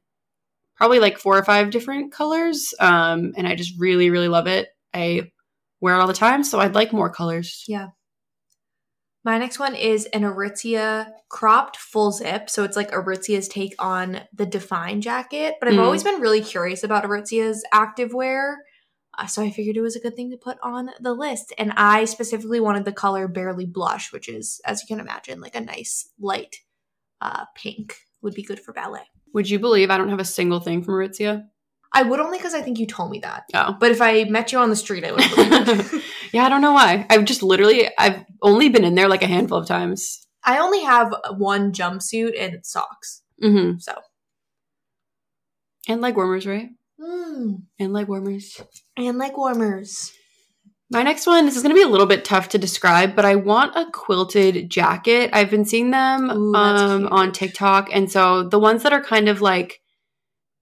[0.77, 2.75] probably like four or five different colors.
[2.81, 4.69] Um, and I just really, really love it.
[4.93, 5.31] I
[5.81, 7.65] wear it all the time, so I'd like more colors.
[7.69, 7.89] Yeah.
[9.25, 12.51] My next one is an Aritzia cropped full zip.
[12.51, 15.55] So it's like Aritzia's take on the Define jacket.
[15.61, 15.85] But I've Mm.
[15.85, 18.57] always been really curious about Aritzia's activewear.
[19.17, 21.53] Uh, so I figured it was a good thing to put on the list.
[21.59, 25.55] And I specifically wanted the color Barely Blush, which is, as you can imagine, like
[25.55, 26.57] a nice light
[27.21, 27.97] uh, pink.
[28.23, 29.03] Would be good for ballet.
[29.35, 31.49] Would you believe I don't have a single thing from Aritzia?
[31.95, 33.45] I would only because I think you told me that.
[33.55, 33.77] Oh.
[33.79, 36.73] But if I met you on the street, I would believe yeah, I don't know
[36.73, 37.07] why.
[37.11, 40.27] I've just literally I've only been in there like a handful of times.
[40.45, 43.23] I only have one jumpsuit and socks.
[43.43, 43.79] Mm-hmm.
[43.79, 43.95] So.
[45.89, 46.71] And leg warmers, right?
[47.01, 47.63] Mm.
[47.79, 48.61] And leg warmers.
[48.97, 50.13] And leg warmers.
[50.91, 53.25] My next one, this is going to be a little bit tough to describe, but
[53.25, 55.31] I want a quilted jacket.
[55.33, 57.89] I've been seeing them Ooh, um, on TikTok.
[57.93, 59.81] And so the ones that are kind of like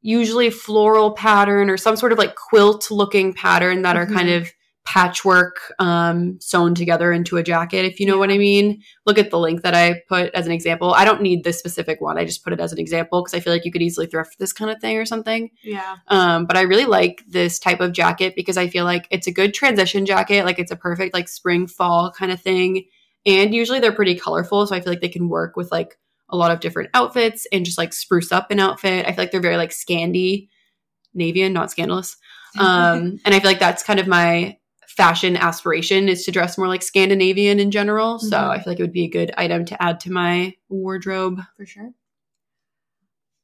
[0.02, 4.40] usually floral pattern or some sort of like quilt looking pattern that are kind Mhm.
[4.42, 4.50] of
[4.82, 8.82] patchwork um, sewn together into a jacket, if you know what I mean.
[9.06, 10.94] Look at the link that I put as an example.
[10.94, 12.18] I don't need this specific one.
[12.18, 14.38] I just put it as an example because I feel like you could easily thrift
[14.38, 15.50] this kind of thing or something.
[15.62, 15.96] Yeah.
[16.08, 19.32] Um, but I really like this type of jacket because I feel like it's a
[19.32, 20.44] good transition jacket.
[20.44, 22.86] Like it's a perfect like spring fall kind of thing.
[23.26, 25.98] And usually they're pretty colorful, so I feel like they can work with like
[26.32, 29.06] a lot of different outfits and just like spruce up an outfit.
[29.06, 30.48] I feel like they're very like Scandi,
[31.16, 32.16] Navian, not scandalous.
[32.58, 36.66] Um, and I feel like that's kind of my fashion aspiration is to dress more
[36.66, 38.18] like Scandinavian in general.
[38.18, 38.50] So Mhm.
[38.50, 41.40] I feel like it would be a good item to add to my wardrobe.
[41.56, 41.92] for sure.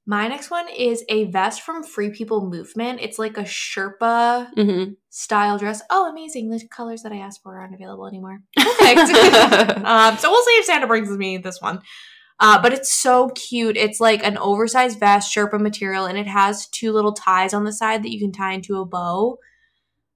[0.06, 3.00] My next one is a vest from Free People Movement.
[3.00, 5.82] It's like a Sherpa hmm style dress.
[5.88, 6.50] Oh, amazing.
[6.50, 8.40] The colors that I asked for aren't available anymore.
[8.58, 9.00] Perfect.
[9.84, 11.80] um, so we'll see if Santa brings me this one.
[12.38, 13.76] Uh, but it's so cute.
[13.76, 17.72] It's like an oversized vest, Sherpa material, and it has two little ties on the
[17.72, 19.38] side that you can tie into a bow.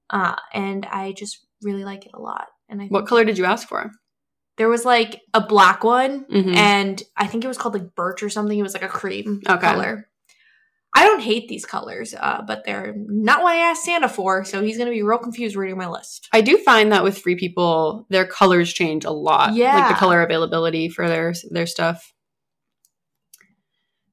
[0.09, 2.47] Uh, and I just really like it a lot.
[2.69, 3.91] And I what color did you ask for?
[4.57, 6.55] There was like a black one, Mhm.
[6.55, 8.59] and I think it was called like birch or something.
[8.59, 9.59] It was like a cream Okay.
[9.59, 10.07] color.
[10.93, 14.61] I don't hate these colors, uh, but they're not what I asked Santa for, so
[14.61, 16.27] he's gonna be real confused reading my list.
[16.33, 19.53] I do find that with free people, their colors change a lot.
[19.55, 22.13] Yeah, like the color availability for their their stuff.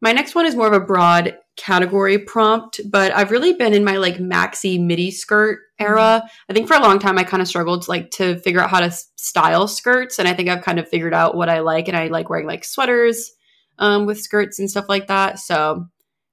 [0.00, 3.84] My next one is more of a broad category prompt, but I've really been in
[3.84, 6.22] my like maxi midi skirt era.
[6.48, 8.70] I think for a long time I kind of struggled to, like to figure out
[8.70, 11.88] how to style skirts, and I think I've kind of figured out what I like,
[11.88, 13.32] and I like wearing like sweaters
[13.80, 15.40] um, with skirts and stuff like that.
[15.40, 15.88] So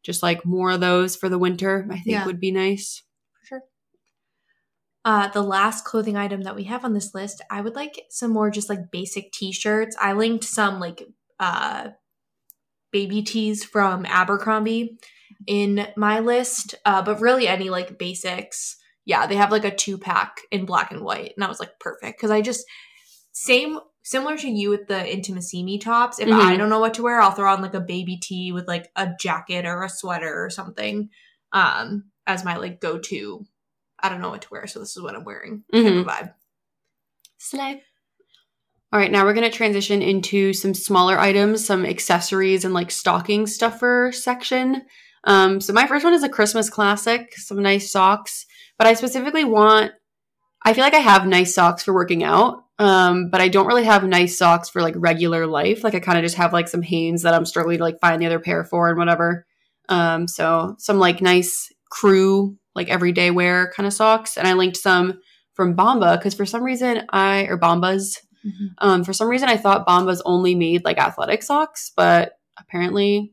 [0.06, 2.26] just like more of those for the winter, I think Yeah.
[2.26, 3.02] would be nice.
[3.42, 3.62] For sure.
[5.04, 8.32] Uh, the last clothing item that we have on this list, I would like some
[8.32, 9.96] more just like basic t-shirts.
[10.00, 11.04] I linked some like
[11.40, 11.90] uh
[12.92, 14.98] baby tees from Abercrombie
[15.48, 18.78] in my list, uh, but really any like basics.
[19.06, 21.78] Yeah, they have like a two pack in black and white, and I was like
[21.80, 22.66] perfect because I just
[23.34, 26.20] same similar to you with the Intimissimi tops.
[26.20, 26.40] If Mhm.
[26.40, 28.92] I don't know what to wear, I'll throw on like a baby tee with like
[28.96, 31.10] a jacket or a sweater or something
[31.52, 33.46] um as my like go to.
[34.00, 35.64] I don't know what to wear, so this is what I'm wearing.
[35.74, 36.00] type Mhm.
[36.02, 36.34] of vibe.
[37.38, 37.84] Slay.
[38.94, 42.92] All right, now we're going to transition into some smaller items, some accessories and like
[42.92, 44.84] stocking stuffer section.
[45.26, 48.46] Um, so my first one is a Christmas classic, some nice socks,
[48.78, 49.92] but I specifically want
[50.64, 53.86] I feel like I have nice socks for working out, um, but I don't really
[53.86, 55.84] have nice socks for like regular life.
[55.84, 58.22] Like I kind of just have like some Hanes that I'm struggling to like find
[58.22, 59.46] the other pair for and whatever.
[59.90, 64.38] Um, so some like nice crew, like everyday wear kind of socks.
[64.38, 65.20] And I linked some
[65.54, 68.18] from Bomba because for some reason I or Bombas,
[68.80, 73.32] um, for some reason I thought Bombas only made like athletic socks, but apparently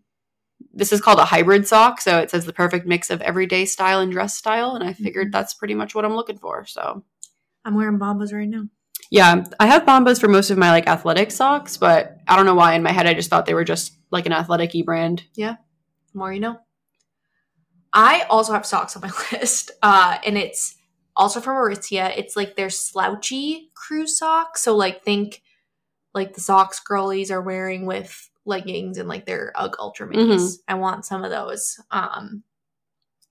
[0.72, 2.00] this is called a hybrid sock.
[2.00, 5.28] So it says the perfect mix of everyday style and dress style, and I figured
[5.28, 5.32] Mhm.
[5.32, 6.64] that's pretty much what I'm looking for.
[6.64, 7.04] So
[7.64, 8.64] I'm wearing bombas right now.
[9.12, 12.54] Yeah, I have Bombas for most of my like athletic socks, but I don't know
[12.54, 15.22] why in my head I just thought they were just like an athletic brand.
[15.34, 15.56] Yeah.
[16.14, 16.60] More you know.
[17.92, 20.76] I also have socks on my list, uh, and it's
[21.14, 22.16] also from Aritzia.
[22.16, 24.62] It's like their slouchy crew socks.
[24.62, 25.42] So like think
[26.14, 30.54] like the socks girlies are wearing with leggings and like their UGG Ultra Minis.
[30.66, 31.78] I want some of those.
[31.90, 32.44] Um,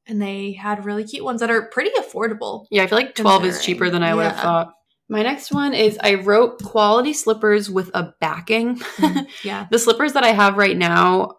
[0.06, 2.68] and they had really cute ones that are pretty affordable.
[2.70, 4.74] Yeah, I feel like 12 is cheaper than I would have thought.
[5.12, 8.80] My next one is I wrote quality slippers with a backing.
[9.44, 9.68] yeah.
[9.70, 11.34] the slippers that I have right now,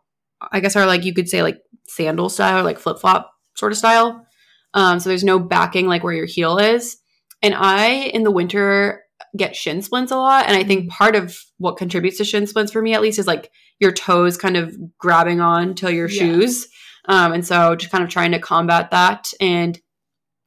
[0.53, 1.59] I guess are like you could say like
[1.89, 4.27] sandal style, or like flip flop sort of style.
[4.75, 6.99] Um, so there's no backing like where your heel is.
[7.41, 9.03] And I in the winter
[9.39, 12.73] get shin splints a lot, and I think part of what contributes to shin splints
[12.73, 16.21] for me at least is like your toes kind of grabbing on to your Yeah.
[16.25, 16.69] shoes.
[17.09, 19.29] Um, and so just kind of trying to combat that.
[19.41, 19.79] And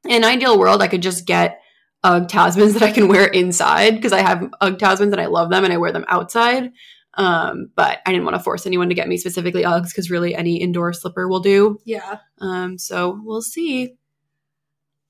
[0.08, 1.60] in an ideal world, I could just get
[2.06, 5.50] UGG Tasmans that I can wear inside because I have UGG Tasmans and I love
[5.50, 6.72] them and I wear them outside.
[7.15, 10.36] Um, but I didn't want to force anyone to get me specifically Uggs because really
[10.36, 11.80] any indoor slipper will do.
[11.86, 12.18] Yeah.
[12.39, 13.96] Um, so we'll see.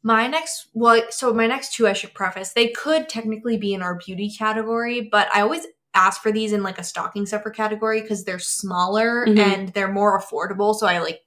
[0.03, 3.81] My next, well, so my next two, I should preface, they could technically be in
[3.81, 8.01] our beauty category, but I always ask for these in like a stocking stuffer category
[8.01, 9.39] because they're smaller Mhm.
[9.39, 10.75] and they're more affordable.
[10.75, 11.21] So I like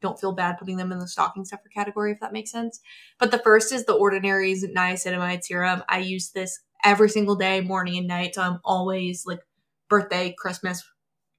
[0.00, 2.80] don't feel bad putting them in the stocking stuffer category, if that makes sense.
[3.18, 5.82] But the first is the Ordinary's niacinamide serum.
[5.88, 8.34] I use this every single day, morning and night.
[8.34, 9.40] So I'm always like
[9.88, 10.82] birthday, Christmas,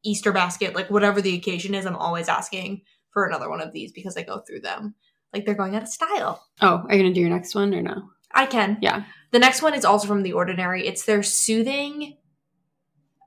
[0.04, 3.91] Easter basket, like whatever the occasion is, I'm always asking for another one of these
[3.91, 4.95] because I go through them.
[5.34, 6.43] Like they're going out of style.
[6.62, 8.10] Oh, are you gonna do your next one or no?
[8.34, 8.78] I can.
[8.82, 9.04] Yeah.
[9.32, 10.88] The next one is also from The Ordinary.
[10.88, 12.17] It's their soothing,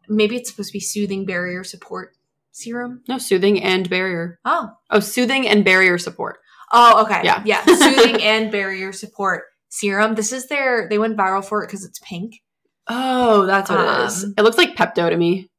[0.09, 2.15] maybe it's supposed to be soothing barrier support
[2.55, 3.03] serum.
[3.09, 4.39] No, soothing and barrier.
[4.45, 4.71] Oh.
[4.91, 6.39] Oh, soothing and barrier support.
[6.73, 7.21] Oh, okay.
[7.23, 7.43] Yeah.
[7.45, 7.65] Yeah.
[7.67, 10.15] Soothing and barrier support serum.
[10.15, 12.41] This is their, they went viral for it because it's pink.
[12.89, 14.25] Oh, that's what it is.
[14.25, 15.51] Um, It looks like Pepto to me.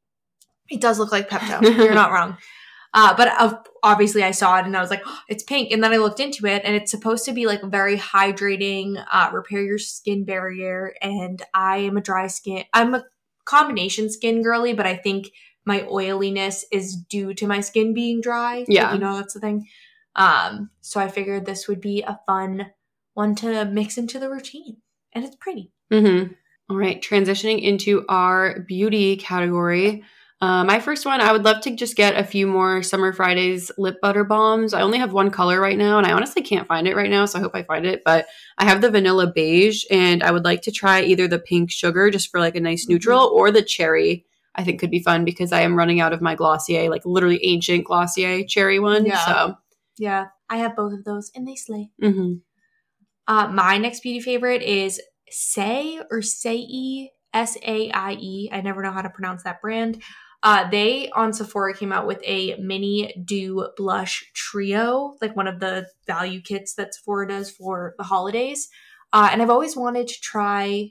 [0.68, 1.62] It does look like Pepto.
[1.76, 2.36] You're not wrong.
[2.92, 5.70] Uh, but obviously, I saw it and I was like, oh, it's pink.
[5.70, 9.30] And then I looked into it, and it's supposed to be like very hydrating, uh,
[9.32, 10.94] repair your skin barrier.
[11.02, 12.64] And I am a dry skin.
[12.72, 13.04] I'm a
[13.44, 15.30] combination skin girly, but I think
[15.66, 18.58] my oiliness is due to my skin being dry.
[18.60, 18.92] Like, Yeah.
[18.94, 19.66] you know that's the thing.
[20.14, 22.66] Um, so I figured this would be a fun
[23.14, 24.78] one to mix into the routine,
[25.12, 25.72] and it's pretty.
[25.92, 26.32] Mm-hmm.
[26.70, 30.02] All right, transitioning into our beauty category.
[30.40, 33.70] Uh, my first one, I would love to just get a few more Summer Fridays
[33.78, 34.74] lip butter bombs.
[34.74, 37.24] I only have one color right now, and I honestly can't find it right now,
[37.24, 38.02] so I hope I find it.
[38.04, 38.26] But
[38.58, 42.10] I have the vanilla beige, and I would like to try either the pink sugar
[42.10, 44.26] just for like a nice neutral, or the cherry.
[44.56, 47.40] I think could be fun because I am running out of my Glossier, like literally
[47.44, 49.06] ancient Glossier cherry one.
[49.06, 49.24] Yeah.
[49.24, 49.54] So,
[49.98, 51.90] Yeah, I have both of those, and they slay.
[52.02, 52.40] mhm.
[53.28, 58.48] Uh, my next beauty favorite is Say or Saie, S A I E.
[58.52, 60.00] I never know how to pronounce that brand.
[60.42, 65.58] Uh, they on Sephora came out with a mini dew blush trio, like one of
[65.58, 68.68] the value kits that Sephora does for the holidays.
[69.12, 70.90] Uh, and I've always wanted to try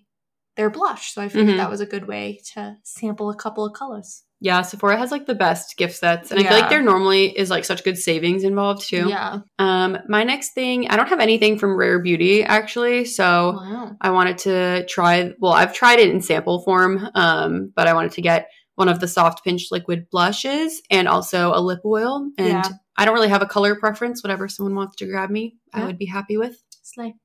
[0.55, 1.57] their blush, so I figured Mhm.
[1.57, 4.23] that was a good way to sample a couple of colors.
[4.41, 7.49] yeah, Sephora has like the best gift sets, and I feel like there normally is
[7.49, 9.07] like such good savings involved too.
[9.09, 9.39] Yeah.
[9.59, 13.95] Um, my next thing, I don't have anything from Rare Beauty actually, so Wow.
[14.01, 15.31] I wanted to try.
[15.39, 18.99] Well, I've tried it in sample form, um, but I wanted to get one of
[18.99, 22.29] the soft pinch liquid blushes and also a lip oil.
[22.37, 22.69] And Yeah.
[22.97, 24.21] I don't really have a color preference.
[24.21, 26.61] Whatever someone wants to grab me, I would be happy with.
[26.83, 27.15] Slay.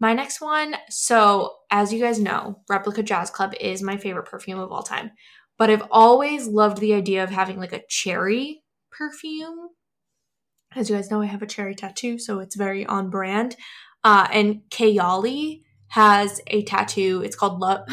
[0.00, 4.58] My next one, so as you guys know, Replica Jazz Club is my favorite perfume
[4.58, 5.10] of all time.
[5.58, 9.68] But I've always loved the idea of having like a cherry perfume.
[10.74, 13.56] As you guys know, I have a cherry tattoo, so it's very on brand.
[14.02, 17.20] Uh, and Kayali has a tattoo.
[17.22, 17.80] It's called Love,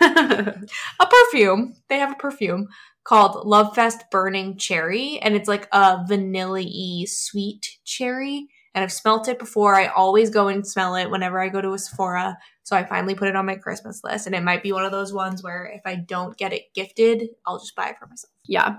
[0.00, 1.74] a perfume.
[1.90, 2.68] They have a perfume
[3.04, 8.48] called Love Fest Burning Cherry, and it's like a vanilla-y sweet cherry.
[8.74, 9.74] And I've smelt it before.
[9.74, 12.36] I always go and smell it whenever I go to a Sephora.
[12.64, 14.26] So I finally put it on my Christmas list.
[14.26, 17.28] And it might be one of those ones where if I don't get it gifted,
[17.46, 18.32] I'll just buy it for myself.
[18.46, 18.76] yeah.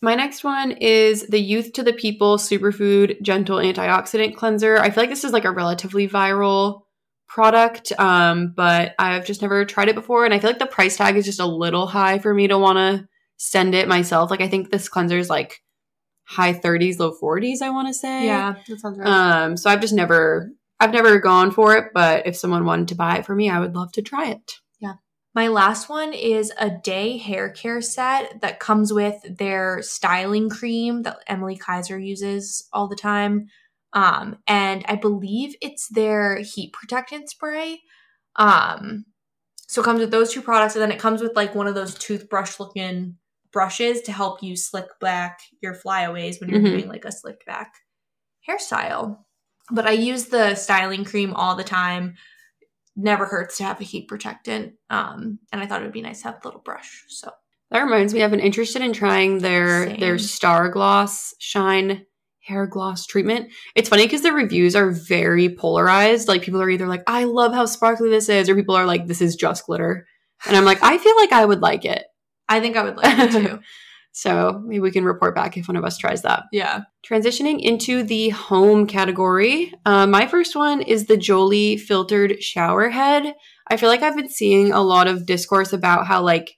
[0.00, 4.78] My next one is the Youth to the People Superfood Gentle Antioxidant Cleanser.
[4.78, 6.82] I feel like this is like a relatively viral
[7.26, 10.24] product, um, but I've just never tried it before.
[10.24, 12.56] And I feel like the price tag is just a little high for me to
[12.56, 14.30] want to send it myself.
[14.30, 15.62] Like, I think this cleanser is like
[16.28, 18.26] high 30s, low 40s, I want to say.
[18.26, 22.36] Yeah, that sounds Um, so I've just never, I've never gone for it, but if
[22.36, 24.52] someone wanted to buy it for me, I would love to try it.
[24.78, 24.94] Yeah.
[25.34, 31.02] My last one is a day hair care set that comes with their styling cream
[31.02, 33.46] that Emily Kaiser uses all the time.
[33.94, 37.80] Um, and I believe it's their heat protectant spray.
[38.36, 39.06] Um,
[39.66, 41.74] so it comes with those two products, and then it comes with like one of
[41.74, 43.16] those toothbrush looking
[43.52, 46.70] brushes to help you slick back your flyaways when you're Mhm.
[46.72, 47.72] doing like a slicked back
[48.48, 49.18] hairstyle.
[49.70, 52.14] But I use the styling cream all the time
[52.96, 54.74] never hurts to have a heat protectant.
[54.90, 57.04] Um, and I thought it would be nice to have a little brush.
[57.08, 57.30] So
[57.70, 60.00] That reminds me, I've been interested in trying their Same.
[60.00, 62.06] their Star Gloss Shine
[62.40, 63.52] hair gloss treatment.
[63.74, 66.28] It's funny because the reviews are very polarized.
[66.28, 69.06] Like people are either like, "I love how sparkly this is," or people are like,
[69.06, 70.06] "This is just glitter."
[70.46, 72.04] And I'm like, I feel like I would like it.
[72.48, 73.60] I think I would like it too.
[74.18, 76.44] So maybe we can report back if one of us tries that.
[76.50, 76.80] yeah.
[77.08, 83.34] Transitioning into the home category, uh, my first one is the Jolie filtered shower head.
[83.68, 86.56] I feel like I've been seeing a lot of discourse about how like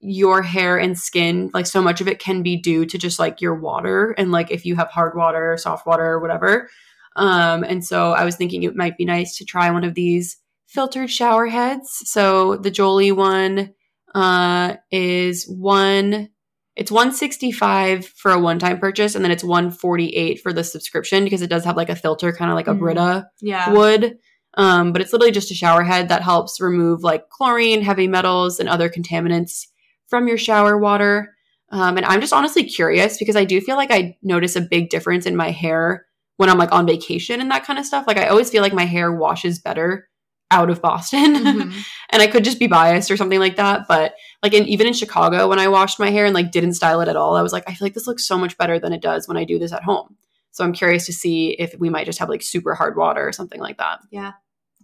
[0.00, 3.40] your hair and skin, like so much of it can be due to just like
[3.40, 6.70] your water and like if you have hard water, soft water, or whatever.
[7.16, 10.38] Um, and so I was thinking it might be nice to try one of these
[10.66, 12.00] filtered shower heads.
[12.04, 13.74] So the Jolie one
[14.14, 16.28] uh, is one
[16.76, 21.48] it's 165 for a one-time purchase and then it's 148 for the subscription because it
[21.50, 22.78] does have like a filter kind of like a Mhm.
[22.80, 23.72] brita Yeah.
[23.72, 24.18] would
[24.56, 28.58] um, but it's literally just a shower head that helps remove like chlorine heavy metals
[28.60, 29.66] and other contaminants
[30.08, 31.34] from your shower water
[31.70, 34.90] um, and i'm just honestly curious because i do feel like i notice a big
[34.90, 36.04] difference in my hair
[36.36, 38.72] when i'm like on vacation and that kind of stuff like i always feel like
[38.74, 40.08] my hair washes better
[40.54, 41.84] out of boston Mhm.
[42.10, 43.86] and I could just be biased or something like that.
[43.88, 47.00] But like, in, even in Chicago, when I washed my hair and like didn't style
[47.00, 48.92] it at all, I was like, I feel like this looks so much better than
[48.92, 50.16] it does when I do this at home.
[50.52, 53.32] So I'm curious to see if we might just have like super hard water or
[53.32, 53.98] something like that.
[54.10, 54.32] Yeah.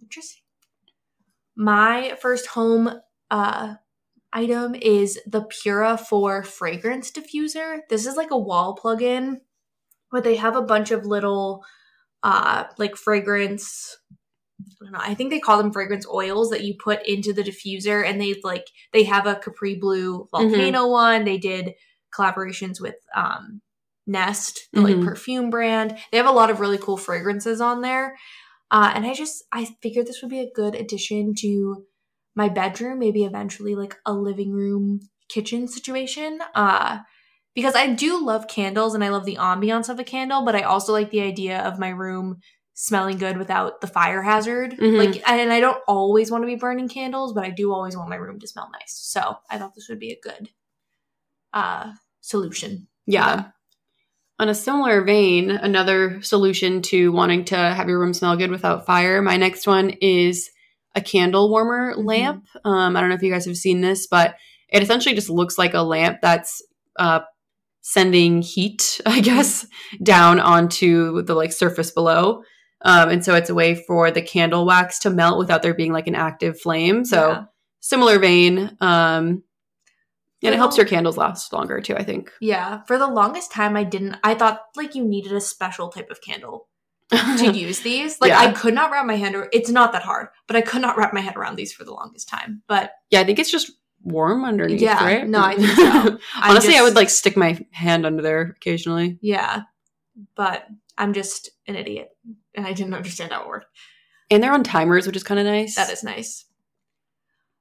[0.03, 0.43] Interesting.
[1.57, 2.91] My first home
[3.31, 3.75] uh,
[4.33, 7.81] item is the Pura 4 fragrance diffuser.
[7.89, 9.41] This is like a wall plug-in,
[10.11, 11.65] but they have a bunch of little
[12.25, 13.97] uh, like fragrance.
[14.81, 14.99] I don't know.
[15.01, 18.41] I think they call them fragrance oils that you put into the diffuser, and they
[18.45, 21.25] like they have a Capri Blue volcano one.
[21.25, 21.75] They did
[22.17, 23.61] collaborations with um,
[24.07, 24.85] Nest, the Mhm.
[24.85, 25.97] like perfume brand.
[26.11, 28.17] They have a lot of really cool fragrances on there.
[28.71, 31.85] Uh, and I just I figured this would be a good addition to
[32.35, 36.41] my bedroom, maybe eventually like a living room kitchen situation.
[36.55, 36.99] Uh,
[37.55, 40.63] because I do love candles and I love the ambiance of a candle, but I
[40.63, 42.39] also like the idea of my room
[42.83, 44.73] smelling good without the fire hazard.
[44.79, 44.97] Mhm.
[44.97, 48.09] Like, and I don't always want to be burning candles, but I do always want
[48.09, 48.95] my room to smell nice.
[49.03, 50.49] So I thought this would be a good
[51.53, 52.87] uh, solution.
[53.07, 53.47] Yeah.
[54.39, 58.87] On a similar vein, another solution to wanting to have your room smell good without
[58.87, 60.49] fire, my next one is
[60.95, 62.05] a candle warmer Mhm.
[62.07, 62.47] lamp.
[62.65, 64.37] Um, I don't know if you guys have seen this, but
[64.71, 66.63] it essentially just looks like a lamp that's
[66.99, 67.21] uh,
[67.83, 69.67] sending heat, I guess,
[70.03, 72.43] down onto the like surface below.
[72.83, 75.93] Um, and so it's a way for the candle wax to melt without there being
[75.93, 77.05] like an active flame.
[77.05, 77.45] So Yeah.
[77.81, 78.77] similar vein.
[78.81, 79.43] Um,
[80.43, 82.33] and it helps your candles last longer too, I think.
[82.41, 84.17] Yeah, for the longest time, I didn't.
[84.25, 86.69] I thought like you needed a special type of candle
[87.11, 88.19] to use these.
[88.23, 88.39] Like Yeah.
[88.41, 89.35] I could not wrap my hand.
[89.37, 91.85] Or, it's not that hard, but I could not wrap my head around these for
[91.85, 92.63] the longest time.
[92.69, 93.73] But Yeah, I think it's just
[94.03, 95.29] warm underneath, Yeah, right?
[95.29, 96.19] no, I think so.
[96.43, 99.19] Honestly, I just- would like stick my hand under there occasionally.
[99.21, 99.65] yeah,
[100.37, 100.67] but
[100.97, 102.09] I'm just an idiot,
[102.55, 103.67] and I didn't understand how it worked.
[104.31, 105.75] And they're on timers, which is kind of nice.
[105.77, 106.45] That is nice.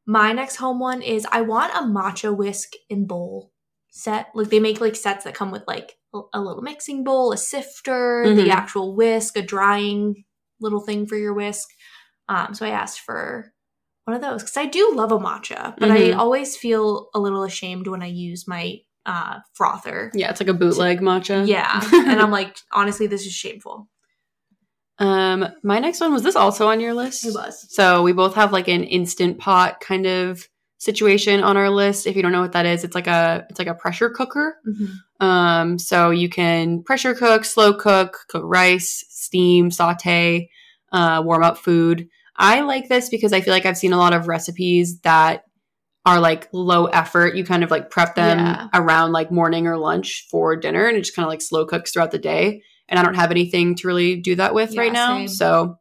[0.05, 3.51] My next home one is I want a matcha whisk and bowl
[3.91, 4.27] set.
[4.33, 5.97] Like they make like sets that come with like
[6.33, 8.35] a- little mixing bowl, a sifter, Mhm.
[8.35, 10.25] the actual whisk, a drying
[10.59, 11.69] little thing for your whisk.
[12.27, 13.53] Um, so I asked for
[14.05, 16.17] one of those because I do love a matcha, but I Mhm.
[16.17, 20.11] always feel a little ashamed when I use my uh, frother.
[20.13, 21.47] Yeah, it's like a bootleg matcha.
[21.47, 23.89] Yeah, and I'm like, honestly, this is shameful.
[24.99, 27.25] Um, my next one was this also on your list?
[27.25, 27.65] It was.
[27.73, 30.47] So we both have like an instant pot kind of
[30.77, 32.05] situation on our list.
[32.07, 34.57] If you don't know what that is, it's like a it's like a pressure cooker.
[34.67, 35.25] Mhm.
[35.25, 40.49] Um, so you can pressure cook, slow cook, cook rice, steam, saute,
[40.91, 42.07] uh, warm up food.
[42.37, 45.43] I like this because I feel like I've seen a lot of recipes that
[46.05, 47.35] are like low effort.
[47.35, 48.67] You kind of like prep them Yeah.
[48.73, 51.91] around like morning or lunch for dinner and it just kind of like slow cooks
[51.91, 52.63] throughout the day.
[52.89, 55.17] And I don't have anything to really do that with Yeah, right now.
[55.17, 55.27] same.
[55.27, 55.75] So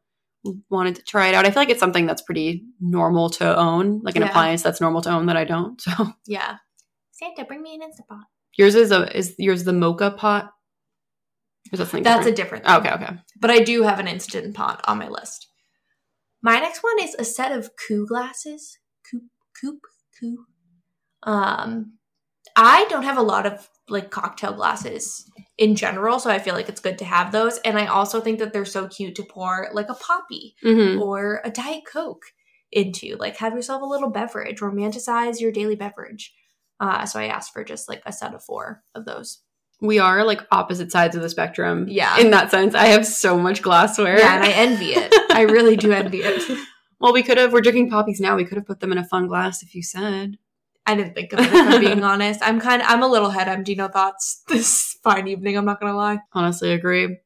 [0.71, 1.45] wanted to try it out.
[1.47, 4.29] I feel like it's something that's pretty normal to own, like an Yeah.
[4.29, 5.81] appliance that's normal to own that I don't.
[5.97, 6.57] So Yeah.
[7.13, 8.25] Santa, bring me an instant pot.
[8.57, 10.53] yours is a is yours the moka pot?
[11.73, 12.65] Is that something That's a different?
[12.65, 12.85] different.
[12.85, 12.93] thing.
[12.93, 13.21] okay, okay.
[13.41, 15.49] but I do have an instant pot on my list.
[16.43, 18.79] My next one is a set of coup glasses.
[19.11, 19.25] Coupe,
[19.61, 19.83] coupe,
[20.19, 20.47] coup.
[21.25, 21.98] Um,
[22.61, 26.69] I don't have a lot of like cocktail glasses in general, so I feel like
[26.69, 27.59] it's good to have those.
[27.59, 31.41] And I also think that they're so cute to pour like a Poppi hmm or
[31.45, 32.25] a diet coke
[32.73, 33.17] into.
[33.17, 36.35] Like, have yourself a little beverage, romanticize your daily beverage.
[36.81, 39.41] Uh, so I asked for just like a set of four of those.
[39.81, 41.87] We are like opposite sides of the spectrum.
[41.89, 42.19] Yeah.
[42.19, 44.19] In that sense, I have so much glassware.
[44.19, 45.15] Yeah, and I envy it.
[45.31, 46.59] I really do envy it.
[46.99, 47.53] well, we could have.
[47.53, 48.35] We're drinking poppies now.
[48.35, 50.39] We could have put them in a fun glass if you said.
[50.89, 51.47] I didn't think of it.
[51.47, 53.75] If I'm being honest, I'm kind of I'm a little head empty.
[53.75, 55.57] No thoughts this fine evening.
[55.57, 56.19] I'm not gonna lie.
[56.33, 57.19] Honestly, agree.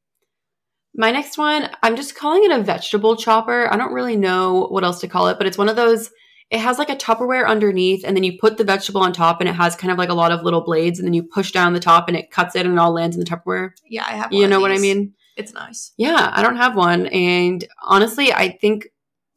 [0.94, 3.72] My next one, I'm just calling it a vegetable chopper.
[3.72, 6.10] I don't really know what else to call it, but it's one of those.
[6.50, 9.48] It has like a Tupperware underneath, and then you put the vegetable on top, and
[9.48, 11.72] it has kind of like a lot of little blades, and then you push down
[11.72, 13.70] the top, and it cuts it, and it all lands in the Tupperware.
[13.86, 14.32] Yeah, I have.
[14.32, 15.14] You know what I mean?
[15.36, 15.92] It's nice.
[15.96, 17.06] Yeah, I don't have one.
[17.06, 18.88] And honestly, I think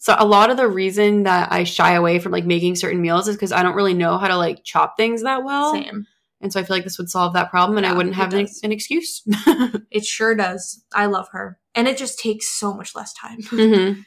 [0.06, 0.16] so.
[0.20, 3.36] A lot of the reason that I shy away from like making certain meals is
[3.36, 5.74] because I don't really know how to like chop things that well.
[5.74, 6.06] Same.
[6.42, 8.48] And so I feel like this would solve that problem and I wouldn't have an,
[8.64, 9.24] an excuse.
[9.92, 10.84] It sure does.
[10.94, 13.42] I love her, and it just takes so much less time.
[13.44, 14.06] Mhm.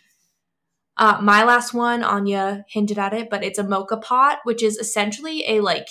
[0.96, 4.76] Uh, my last one, Anya hinted at it, but it's a moka pot, which is
[4.76, 5.86] essentially a like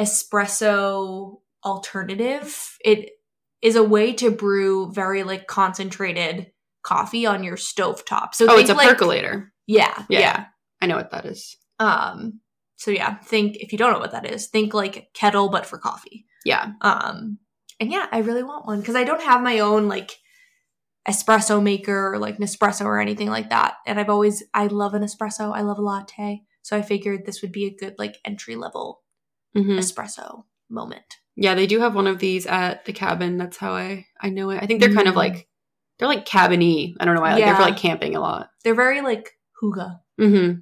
[0.00, 2.78] espresso alternative.
[2.84, 3.10] It
[3.60, 6.50] is a way to brew very like concentrated
[6.88, 8.34] coffee on your stovetop.
[8.34, 9.52] So Oh, think, it's a like- percolator.
[9.66, 10.20] Yeah, Yeah.
[10.20, 10.44] yeah.
[10.80, 11.56] I know what that is.
[11.78, 12.40] Um,
[12.76, 15.78] so yeah, think if you don't know what that is, think like kettle but for
[15.78, 16.24] coffee.
[16.44, 16.72] Yeah.
[16.80, 17.38] Um,
[17.80, 20.12] and yeah, I really want one because I don't have my own like
[21.08, 23.74] espresso maker or like Nespresso or anything like that.
[23.86, 25.54] And I've always I love an espresso.
[25.54, 26.42] I love a latte.
[26.62, 29.02] So I figured this would be a good like entry level
[29.54, 31.04] hmm espresso moment.
[31.36, 33.38] Yeah, they do have one of these at the cabin.
[33.38, 34.62] That's how I I know it.
[34.62, 35.18] I think they're kind of Mm.
[35.18, 35.47] like
[35.98, 36.94] they're like cabiny.
[37.00, 37.34] I don't know why.
[37.34, 38.50] Like they're for like camping a lot.
[38.64, 39.32] They're very like
[39.62, 39.98] hygge.
[40.20, 40.60] Mm-hmm.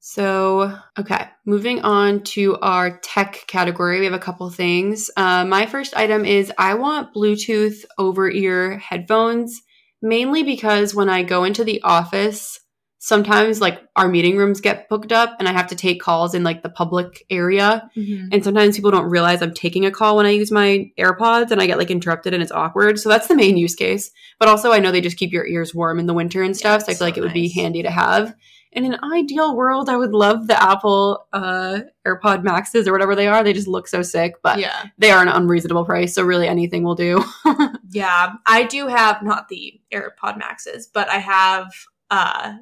[0.00, 5.10] So, okay, moving on to our tech category, we have a couple things.
[5.16, 9.60] Uh, my first item is I want Bluetooth over ear headphones,
[10.00, 12.60] mainly because when I go into the office,
[13.08, 16.44] sometimes like our meeting rooms get booked up and I have to take calls in
[16.44, 17.88] like the public area.
[18.30, 21.58] And sometimes people don't realize I'm taking a call when I use my AirPods and
[21.58, 23.00] I get like interrupted and it's awkward.
[23.00, 24.10] So that's the main use case.
[24.38, 26.82] But also, I know they just keep your ears warm in the winter and stuff.
[26.82, 28.34] so I feel like so it would be handy to have.
[28.72, 33.26] In an ideal world, I would love the Apple uh, AirPod Maxes or whatever they
[33.26, 33.42] are.
[33.42, 34.84] They just look so sick, but yeah.
[34.98, 36.14] they are an unreasonable price.
[36.14, 37.24] So really, anything will do.
[37.90, 38.34] Yeah.
[38.44, 41.72] I do have not the AirPod Maxes, but I have
[42.10, 42.52] uh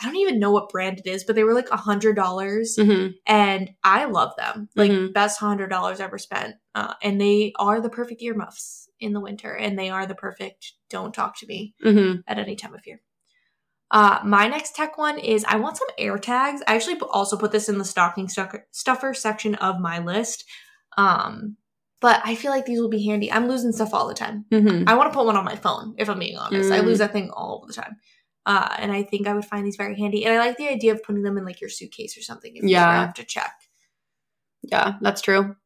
[0.00, 2.76] I don't even know what brand it is, but they were like a hundred dollars,
[2.78, 3.14] Mhm.
[3.26, 4.68] and I love them.
[4.74, 5.12] Like Mhm.
[5.12, 6.56] best hundred dollars ever spent.
[6.74, 10.72] Uh, and they are the perfect earmuffs in the winter, and they are the perfect
[10.88, 12.22] "don't talk to me" Mhm.
[12.26, 13.00] at any time of year.
[13.90, 16.62] Uh, my next tech one is I want some air tags.
[16.68, 20.44] I actually also put this in the stocking stucker, stuffer section of my list.
[20.96, 21.56] Um,
[22.00, 23.30] but I feel like these will be handy.
[23.32, 24.46] I'm losing stuff all the time.
[24.50, 24.84] Mhm.
[24.86, 26.70] I want to put one on my phone, if I'm being honest.
[26.72, 26.84] I Mm.
[26.86, 27.96] lose that thing all the time.
[28.46, 30.24] Uh, and I think I would find these very handy.
[30.24, 32.62] And I like the idea of putting them in like your suitcase or something if
[32.62, 32.88] you Yeah.
[32.88, 33.52] ever have to check.
[34.62, 35.56] Yeah, that's true.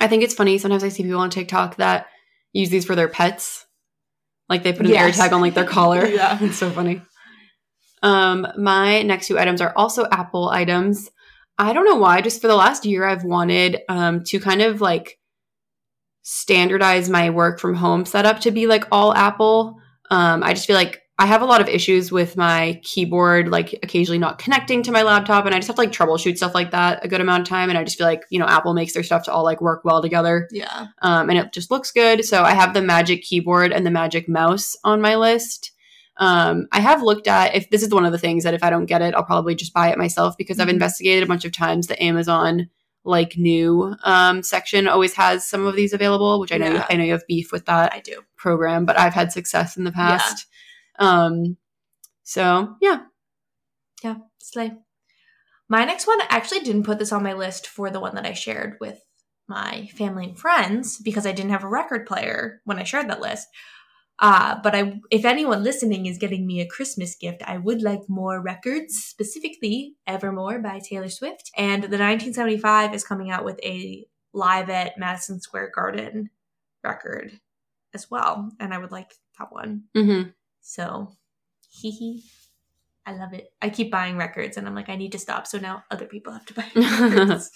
[0.00, 0.58] I think it's funny.
[0.58, 2.06] Sometimes I see people on TikTok that
[2.52, 3.66] use these for their pets.
[4.48, 5.18] Like they put an Yes.
[5.18, 6.06] AirTag on like their collar.
[6.06, 6.38] Yeah.
[6.42, 7.02] it's so funny.
[8.02, 11.10] Um, my next two items are also Apple items.
[11.58, 12.22] I don't know why.
[12.22, 15.18] Just for the last year, I've wanted um to kind of like
[16.22, 19.78] standardize my work from home setup to be like all Apple.
[20.10, 23.74] Um, I just feel like I have a lot of issues with my keyboard, like
[23.82, 26.70] occasionally not connecting to my laptop, and I just have to like troubleshoot stuff like
[26.70, 27.68] that a good amount of time.
[27.68, 29.84] And I just feel like you know Apple makes their stuff to all like work
[29.84, 30.86] well together, Yeah.
[31.02, 32.24] um, and it just looks good.
[32.24, 35.72] So I have the Magic Keyboard and the Magic Mouse on my list.
[36.16, 38.70] Um, I have looked at if this is one of the things that if I
[38.70, 40.72] don't get it, I'll probably just buy it myself because I've Mhm.
[40.72, 42.68] investigated a bunch of times the Amazon
[43.04, 46.86] like new um, section always has some of these available, which I know Yeah.
[46.90, 48.22] I know you have beef with that I do.
[48.36, 50.46] program, but I've had success in the past.
[51.00, 51.56] Um,
[52.22, 53.02] so yeah,
[54.04, 54.16] Yeah.
[54.38, 54.72] Slay.
[55.68, 58.26] My next one, I actually didn't put this on my list for the one that
[58.26, 59.00] I shared with
[59.48, 63.20] my family and friends because I didn't have a record player when I shared that
[63.20, 63.46] list.
[64.18, 68.00] Uh, but I, if anyone listening is getting me a Christmas gift, I would like
[68.08, 71.50] more records, specifically Evermore by Taylor Swift.
[71.56, 76.30] And the 1975 is coming out with a live at Madison Square Garden
[76.84, 77.32] record
[77.94, 78.50] as well.
[78.60, 79.84] And I would like that one.
[79.94, 80.22] hmm
[80.70, 81.16] So,
[81.68, 82.22] hee hee.
[83.04, 83.52] I love it.
[83.60, 85.46] I keep buying records and I'm like, I need to stop.
[85.48, 87.50] So now other people have to buy records.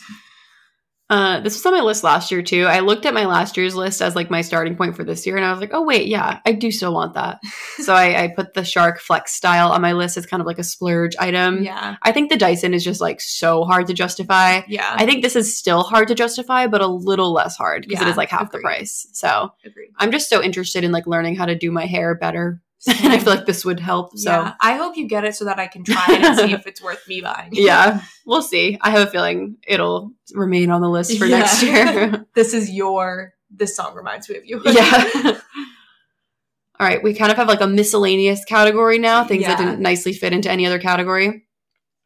[1.10, 2.64] Uh, this was on my list last year too.
[2.64, 5.36] I looked at my last year's list as like my starting point for this year,
[5.36, 7.38] and I was like, oh wait, yeah, I do still want that.
[7.76, 10.58] so I, I put the Shark Flex style on my list as kind of like
[10.58, 11.62] a splurge item.
[11.62, 11.96] yeah.
[12.02, 14.62] I think the Dyson is just like so hard to justify.
[14.66, 14.92] Yeah.
[14.96, 18.06] I think this is still hard to justify, but a little less hard because it
[18.06, 19.06] Yeah, is like half the price.
[19.12, 19.90] So agree.
[19.98, 22.62] I'm just so interested in like learning how to do my hair better.
[23.02, 24.16] and I feel like this would help.
[24.18, 24.54] So yeah.
[24.60, 26.82] I hope you get it so that I can try it and see if it's
[26.82, 27.50] worth me buying.
[27.52, 28.78] yeah, we'll see.
[28.80, 31.38] I have a feeling it'll remain on the list for Yeah.
[31.38, 32.26] next year.
[32.34, 34.60] This is your, this song reminds me of you.
[34.64, 35.38] yeah.
[36.80, 40.12] All right, we kind of have like a miscellaneous category now, things that didn't nicely
[40.12, 41.46] fit into any other category.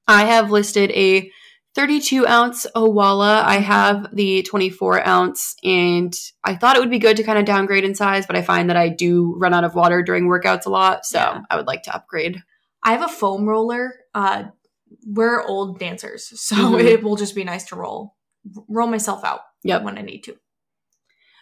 [0.07, 1.31] I have listed a
[1.75, 3.43] 32 ounce Owala.
[3.45, 6.13] I have the 24 ounce, and
[6.45, 8.69] I thought it would be good to kind of downgrade in size, but I find
[8.71, 11.41] that I do run out of water during workouts a lot, so Yeah.
[11.51, 12.43] I would like to upgrade.
[12.83, 13.93] I have a foam roller.
[14.15, 14.45] Uh,
[15.07, 16.85] we're old dancers, so Mhm.
[16.85, 18.17] it will just be nice to roll,
[18.69, 19.83] roll myself out Yep.
[19.83, 20.37] when I need to.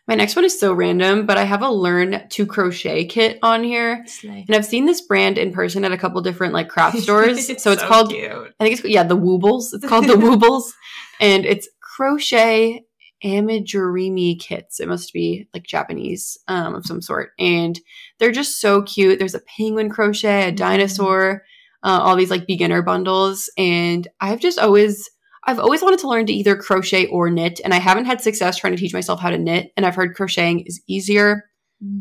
[0.08, 3.64] My next one is so random, but I have a learn to crochet kit on
[3.64, 4.04] here.
[4.46, 7.46] And I've seen this brand in person at a couple different like craft stores.
[7.62, 8.30] so it's called cute.
[8.60, 9.74] I think it's yeah, the Woobles.
[9.74, 10.72] It's called the Woobles,
[11.20, 12.84] and it's crochet
[13.24, 14.80] amigurumi kits.
[14.80, 17.78] It must be like Japanese um, of some sort, and
[18.18, 19.18] they're just so cute.
[19.18, 20.56] There's a penguin crochet, a Mhm.
[20.56, 21.42] dinosaur,
[21.82, 25.08] uh, all these like beginner bundles, and I've just always.
[25.46, 28.56] I've always wanted to learn to either crochet or knit, and I haven't had success
[28.56, 29.72] trying to teach myself how to knit.
[29.76, 31.44] And I've heard crocheting is easier,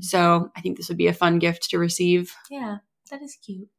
[0.01, 2.33] so I think this would be a fun gift to receive.
[2.49, 2.77] Yeah,
[3.11, 3.69] that is cute.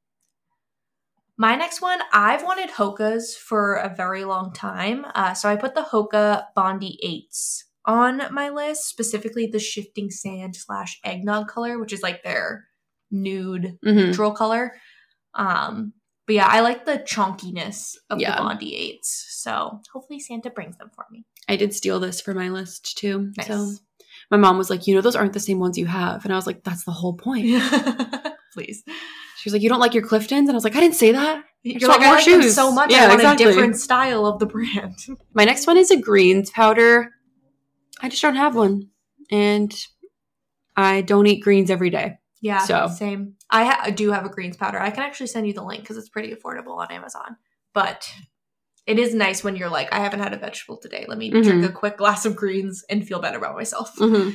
[1.39, 5.05] My next one, I've wanted Hoka's for a very long time.
[5.15, 10.57] Uh, so I put the Hoka Bondi 8s on my list, specifically the shifting sand
[10.57, 12.65] slash eggnog color, which is like their
[13.11, 14.73] nude hmm neutral color.
[15.35, 15.93] Um,
[16.27, 18.37] but yeah, I like the chunkiness of Yeah.
[18.37, 19.05] the Bondi 8s.
[19.31, 21.25] So hopefully Santa brings them for me.
[21.49, 23.33] I did steal this for my list too.
[23.37, 23.47] Nice.
[23.47, 23.71] So
[24.31, 26.25] my mom was like, you know, those aren't the same ones you have.
[26.25, 27.47] And I was like, that's the whole point.
[28.53, 28.83] Please.
[29.39, 30.33] She was like, you don't like your Cliftons?
[30.41, 31.45] And I was like, I didn't say that.
[31.63, 32.55] You're like, want I more like them shoes.
[32.55, 32.91] so much.
[32.91, 33.45] Yeah, I want exactly.
[33.45, 34.95] a different style of the brand.
[35.35, 37.11] My next one is a greens powder.
[38.01, 38.89] I just don't have one.
[39.31, 39.75] And
[40.77, 42.19] I don't eat greens every day.
[42.47, 43.35] Yeah, So- same.
[43.51, 44.79] I, ha- I do have a greens powder.
[44.79, 47.37] I can actually send you the link because it's pretty affordable on Amazon.
[47.75, 48.09] But
[48.87, 51.05] it is nice when you're like, I haven't had a vegetable today.
[51.09, 51.69] Let me drink Mhm.
[51.69, 53.95] a quick glass of greens and feel better about myself.
[53.97, 54.31] Mm-hmm.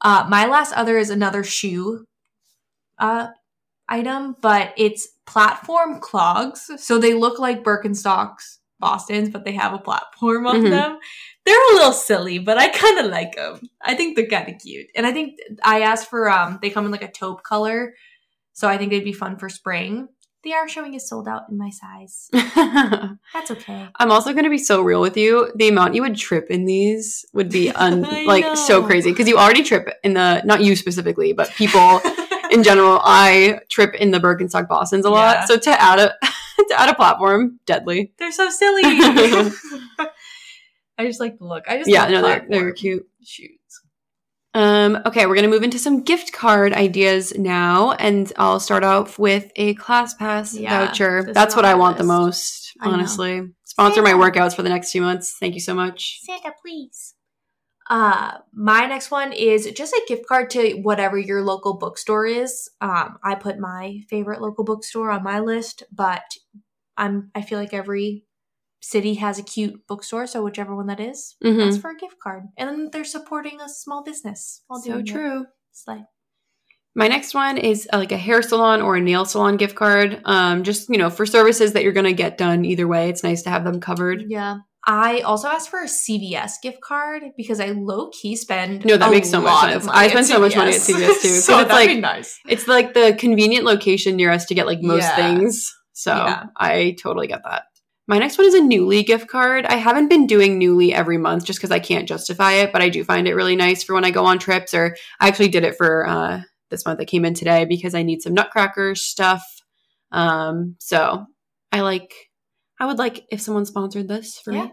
[0.00, 2.04] Uh, my last other is another shoe
[2.98, 3.28] uh,
[3.88, 6.70] item, but it's platform clogs.
[6.78, 10.70] So they look like Birkenstocks, Boston's, but they have a platform on Mhm.
[10.70, 10.98] them.
[11.48, 13.60] They're a little silly, but I kind of like them.
[13.80, 14.88] I think they're kind of cute.
[14.94, 17.94] And I think I asked for, um, they come in like a taupe color.
[18.52, 20.08] So I think they'd be fun for spring.
[20.42, 22.28] the hour showing is sold out in my size.
[23.32, 23.88] That's okay.
[23.96, 25.50] I'm also going to be so real with you.
[25.56, 29.36] The amount you would trip in these would be un- like so crazy because you
[29.38, 32.00] already trip in the not you specifically, but people
[32.50, 33.00] in general.
[33.02, 35.36] I trip in the Birkenstock Boston's a lot.
[35.38, 35.44] Yeah.
[35.46, 36.14] So to add a
[36.68, 38.12] to add a platform, deadly.
[38.18, 38.82] They're so silly.
[40.98, 41.64] I just like the look.
[41.68, 43.06] I just Yeah, no, they're they're cute.
[43.22, 43.58] shoes.
[44.54, 49.18] Um, okay, we're gonna move into some gift card ideas now, and I'll start off
[49.18, 51.32] with a class pass Yeah, voucher.
[51.32, 53.42] That's what I want the most, honestly.
[53.64, 55.36] Sponsor my workouts for the next few months.
[55.38, 56.18] Thank you so much.
[56.22, 57.14] Santa, please.
[57.88, 62.68] Uh, my next one is just a gift card to whatever your local bookstore is.
[62.80, 66.24] Um, I put my favorite local bookstore on my list, but
[66.96, 68.24] I'm I feel like every
[68.80, 71.58] city has a cute bookstore, so whichever one that is, Mhm.
[71.58, 72.44] that's for a gift card.
[72.56, 75.10] And then they're supporting a small business while So doing it.
[75.10, 75.46] true.
[75.72, 76.04] Slay.
[76.94, 80.20] My next one is uh, like a hair salon or a nail salon gift card.
[80.24, 83.42] Um, just you know, for services that you're gonna get done either way, it's nice
[83.42, 84.24] to have them covered.
[84.28, 84.58] Yeah.
[84.86, 88.84] I also asked for a CVS gift card because I low key spend.
[88.86, 89.86] No, that a makes so much sense.
[89.86, 91.28] I spend so much money at CVS, too.
[91.40, 92.38] so it's like- nice.
[92.48, 95.16] It's like the convenient location near us to get like most Yeah.
[95.16, 95.70] things.
[95.92, 96.44] So Yeah.
[96.56, 97.64] I totally get that.
[98.08, 99.66] My next one is a Nuuly gift card.
[99.66, 102.88] I haven't been doing Nuuly every month just because I can't justify it, but I
[102.88, 104.72] do find it really nice for when I go on trips.
[104.72, 106.40] Or I actually did it for uh,
[106.70, 109.44] this month that came in today because I need some Nutcracker stuff.
[110.10, 111.26] Um, so
[111.70, 112.12] I like.
[112.80, 114.64] I would like if someone sponsored this for Yeah.
[114.66, 114.72] me.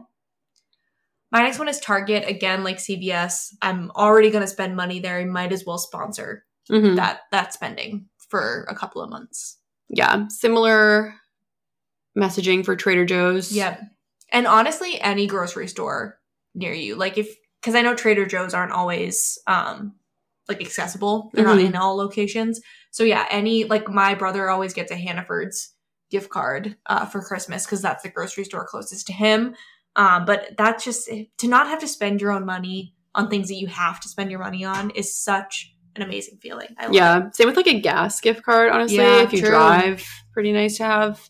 [1.32, 2.24] My next one is Target.
[2.30, 3.48] Again, like CVS.
[3.62, 5.18] I'm already going to spend money there.
[5.20, 6.96] I might as well sponsor Mhm.
[6.96, 9.58] that that spending for a couple of months.
[9.90, 11.16] Yeah, similar
[12.18, 13.52] messaging for Trader Joe's.
[13.52, 13.82] Yep.
[14.32, 16.20] And honestly, any grocery store
[16.54, 19.96] near you, like if because I know Trader Joe's aren't always um
[20.48, 21.32] like accessible.
[21.34, 21.66] They're not Mhm.
[21.68, 22.62] in all locations.
[22.92, 25.74] So yeah, any like my brother always gets a Hannaford's
[26.12, 29.56] gift card uh, for Christmas because that's the grocery store closest to him.
[29.96, 31.10] Um, but that's just
[31.40, 34.30] to not have to spend your own money on things that you have to spend
[34.30, 36.68] your money on is such an amazing feeling.
[36.78, 36.98] I love it.
[36.98, 38.72] Yeah, same with like a gas gift card.
[38.72, 39.50] Honestly, Yeah, if you true.
[39.50, 41.30] drive, pretty nice to have.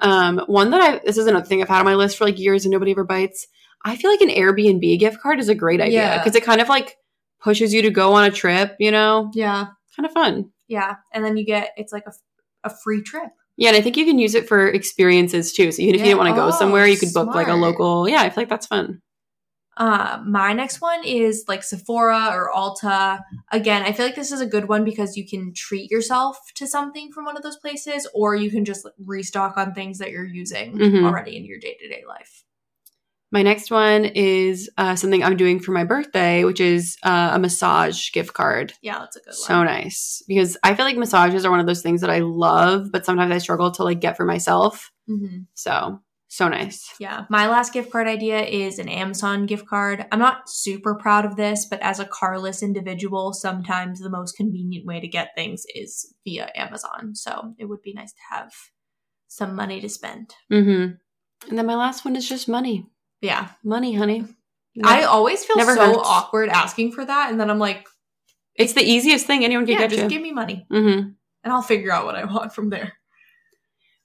[0.00, 2.38] Um, one that I this is another thing I've had on my list for like
[2.38, 3.46] years and nobody ever bites.
[3.84, 6.18] I feel like an Airbnb gift card is a great idea Yeah.
[6.18, 6.96] because it kind of like
[7.40, 8.76] pushes you to go on a trip.
[8.78, 9.66] You know, Yeah.
[9.96, 10.50] kind of fun.
[10.68, 10.96] Yeah.
[11.12, 12.12] And then you get it's like a,
[12.64, 13.30] a free trip.
[13.56, 15.72] Yeah, and I think you can use it for experiences too.
[15.72, 16.10] So even if you Yeah.
[16.14, 18.08] didn't want to go Oh, somewhere, you could book like a local.
[18.08, 19.00] Yeah, I feel like that's fun.
[19.78, 23.20] Uh, my next one is like Sephora or Ulta.
[23.52, 26.66] Again, I feel like this is a good one because you can treat yourself to
[26.66, 30.24] something from one of those places, or you can just restock on things that you're
[30.26, 31.04] using Mhm.
[31.04, 32.44] already in your day to day life.
[33.30, 37.38] My next one is uh, something I'm doing for my birthday, which is uh, a
[37.38, 38.72] massage gift card.
[38.82, 39.34] Yeah, that's a good one.
[39.34, 42.90] so nice because I feel like massages are one of those things that I love,
[42.90, 44.90] but sometimes I struggle to like get for myself.
[45.06, 46.94] hmm So so nice.
[47.00, 50.06] Yeah, my last gift card idea is an Amazon gift card.
[50.12, 54.86] I'm not super proud of this, but as a carless individual, sometimes the most convenient
[54.86, 57.14] way to get things is via Amazon.
[57.14, 58.52] So it would be nice to have
[59.28, 60.34] some money to spend.
[60.52, 60.94] Mm-hmm.
[61.48, 62.86] And then my last one is just money,
[63.20, 64.26] Yeah, money, honey.
[64.84, 65.98] I always feel so hurts.
[66.04, 67.86] awkward asking for that, and then I'm like,
[68.54, 70.08] it's the easiest thing anyone can yeah, get just you.
[70.08, 71.08] give me money, mm-hmm.
[71.42, 72.92] and I'll figure out what I want from there.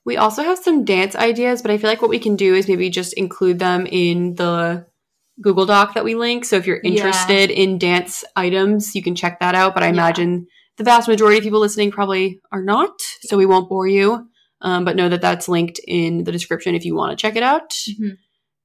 [0.06, 2.68] We also have some dance ideas, but I feel like what we can do is
[2.68, 4.86] maybe just include them in the
[5.41, 6.45] Google Doc that we link.
[6.45, 6.91] So if you're Yeah.
[6.91, 9.74] interested in dance items, you can check that out.
[9.74, 9.93] But I Yeah.
[9.93, 10.47] imagine
[10.78, 12.91] the vast majority of people listening probably are not,
[13.22, 14.28] so we won't bore you.
[14.62, 17.43] Um, but know that that's linked in the description if you want to check it
[17.43, 17.72] out.
[17.99, 18.18] Mhm.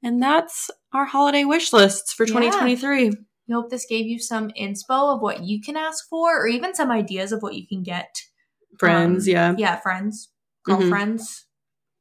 [0.03, 2.33] And that's our holiday wish lists for Yeah.
[2.33, 3.11] 2023.
[3.49, 6.75] We hope this gave you some inspo of what you can ask for, or even
[6.75, 8.15] some ideas of what you can get.
[8.79, 9.55] Friends, Um, yeah.
[9.59, 10.29] yeah, friends,
[10.69, 10.79] Mhm.
[10.79, 11.47] girlfriends,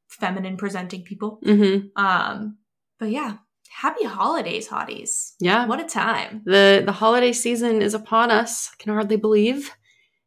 [0.08, 1.40] feminine presenting people.
[1.46, 1.88] Mm-hmm.
[2.02, 2.58] Um,
[3.00, 3.38] but yeah,
[3.70, 5.34] happy holidays, hotties!
[5.40, 5.66] Yeah.
[5.66, 6.42] What a time!
[6.46, 8.70] the the holiday season is upon us.
[8.74, 9.72] I can hardly believe.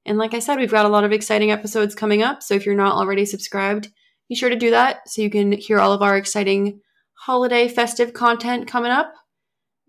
[0.07, 2.43] And like I said, we've got a lot of exciting episodes coming up.
[2.43, 3.89] So if you're not already subscribed,
[4.29, 6.81] be sure to do that so you can hear all of our exciting
[7.15, 9.13] holiday festive content coming up.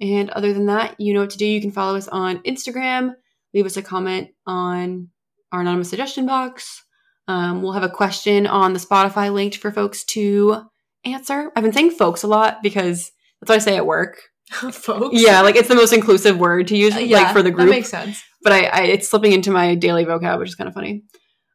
[0.01, 1.45] And other than that, you know what to do.
[1.45, 3.13] You can follow us on Instagram,
[3.53, 5.09] leave us a comment on
[5.51, 6.83] our anonymous suggestion box.
[7.31, 10.65] Um, we'll have a question on the Spotify linked for folks to
[11.05, 11.49] answer.
[11.55, 13.09] I've been saying folks a lot because
[13.39, 14.21] that's what I say at work.
[14.49, 15.15] folks.
[15.17, 17.69] Yeah, like it's the most inclusive word to use uh, yeah, like for the group.
[17.69, 18.21] That makes sense.
[18.43, 21.03] But I, I it's slipping into my daily vocab, which is kind of funny.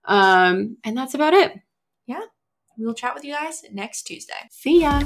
[0.07, 1.53] Um, and that's about it.
[2.07, 2.23] Yeah.
[2.79, 4.33] We'll chat with you guys next Tuesday.
[4.51, 5.03] See ya.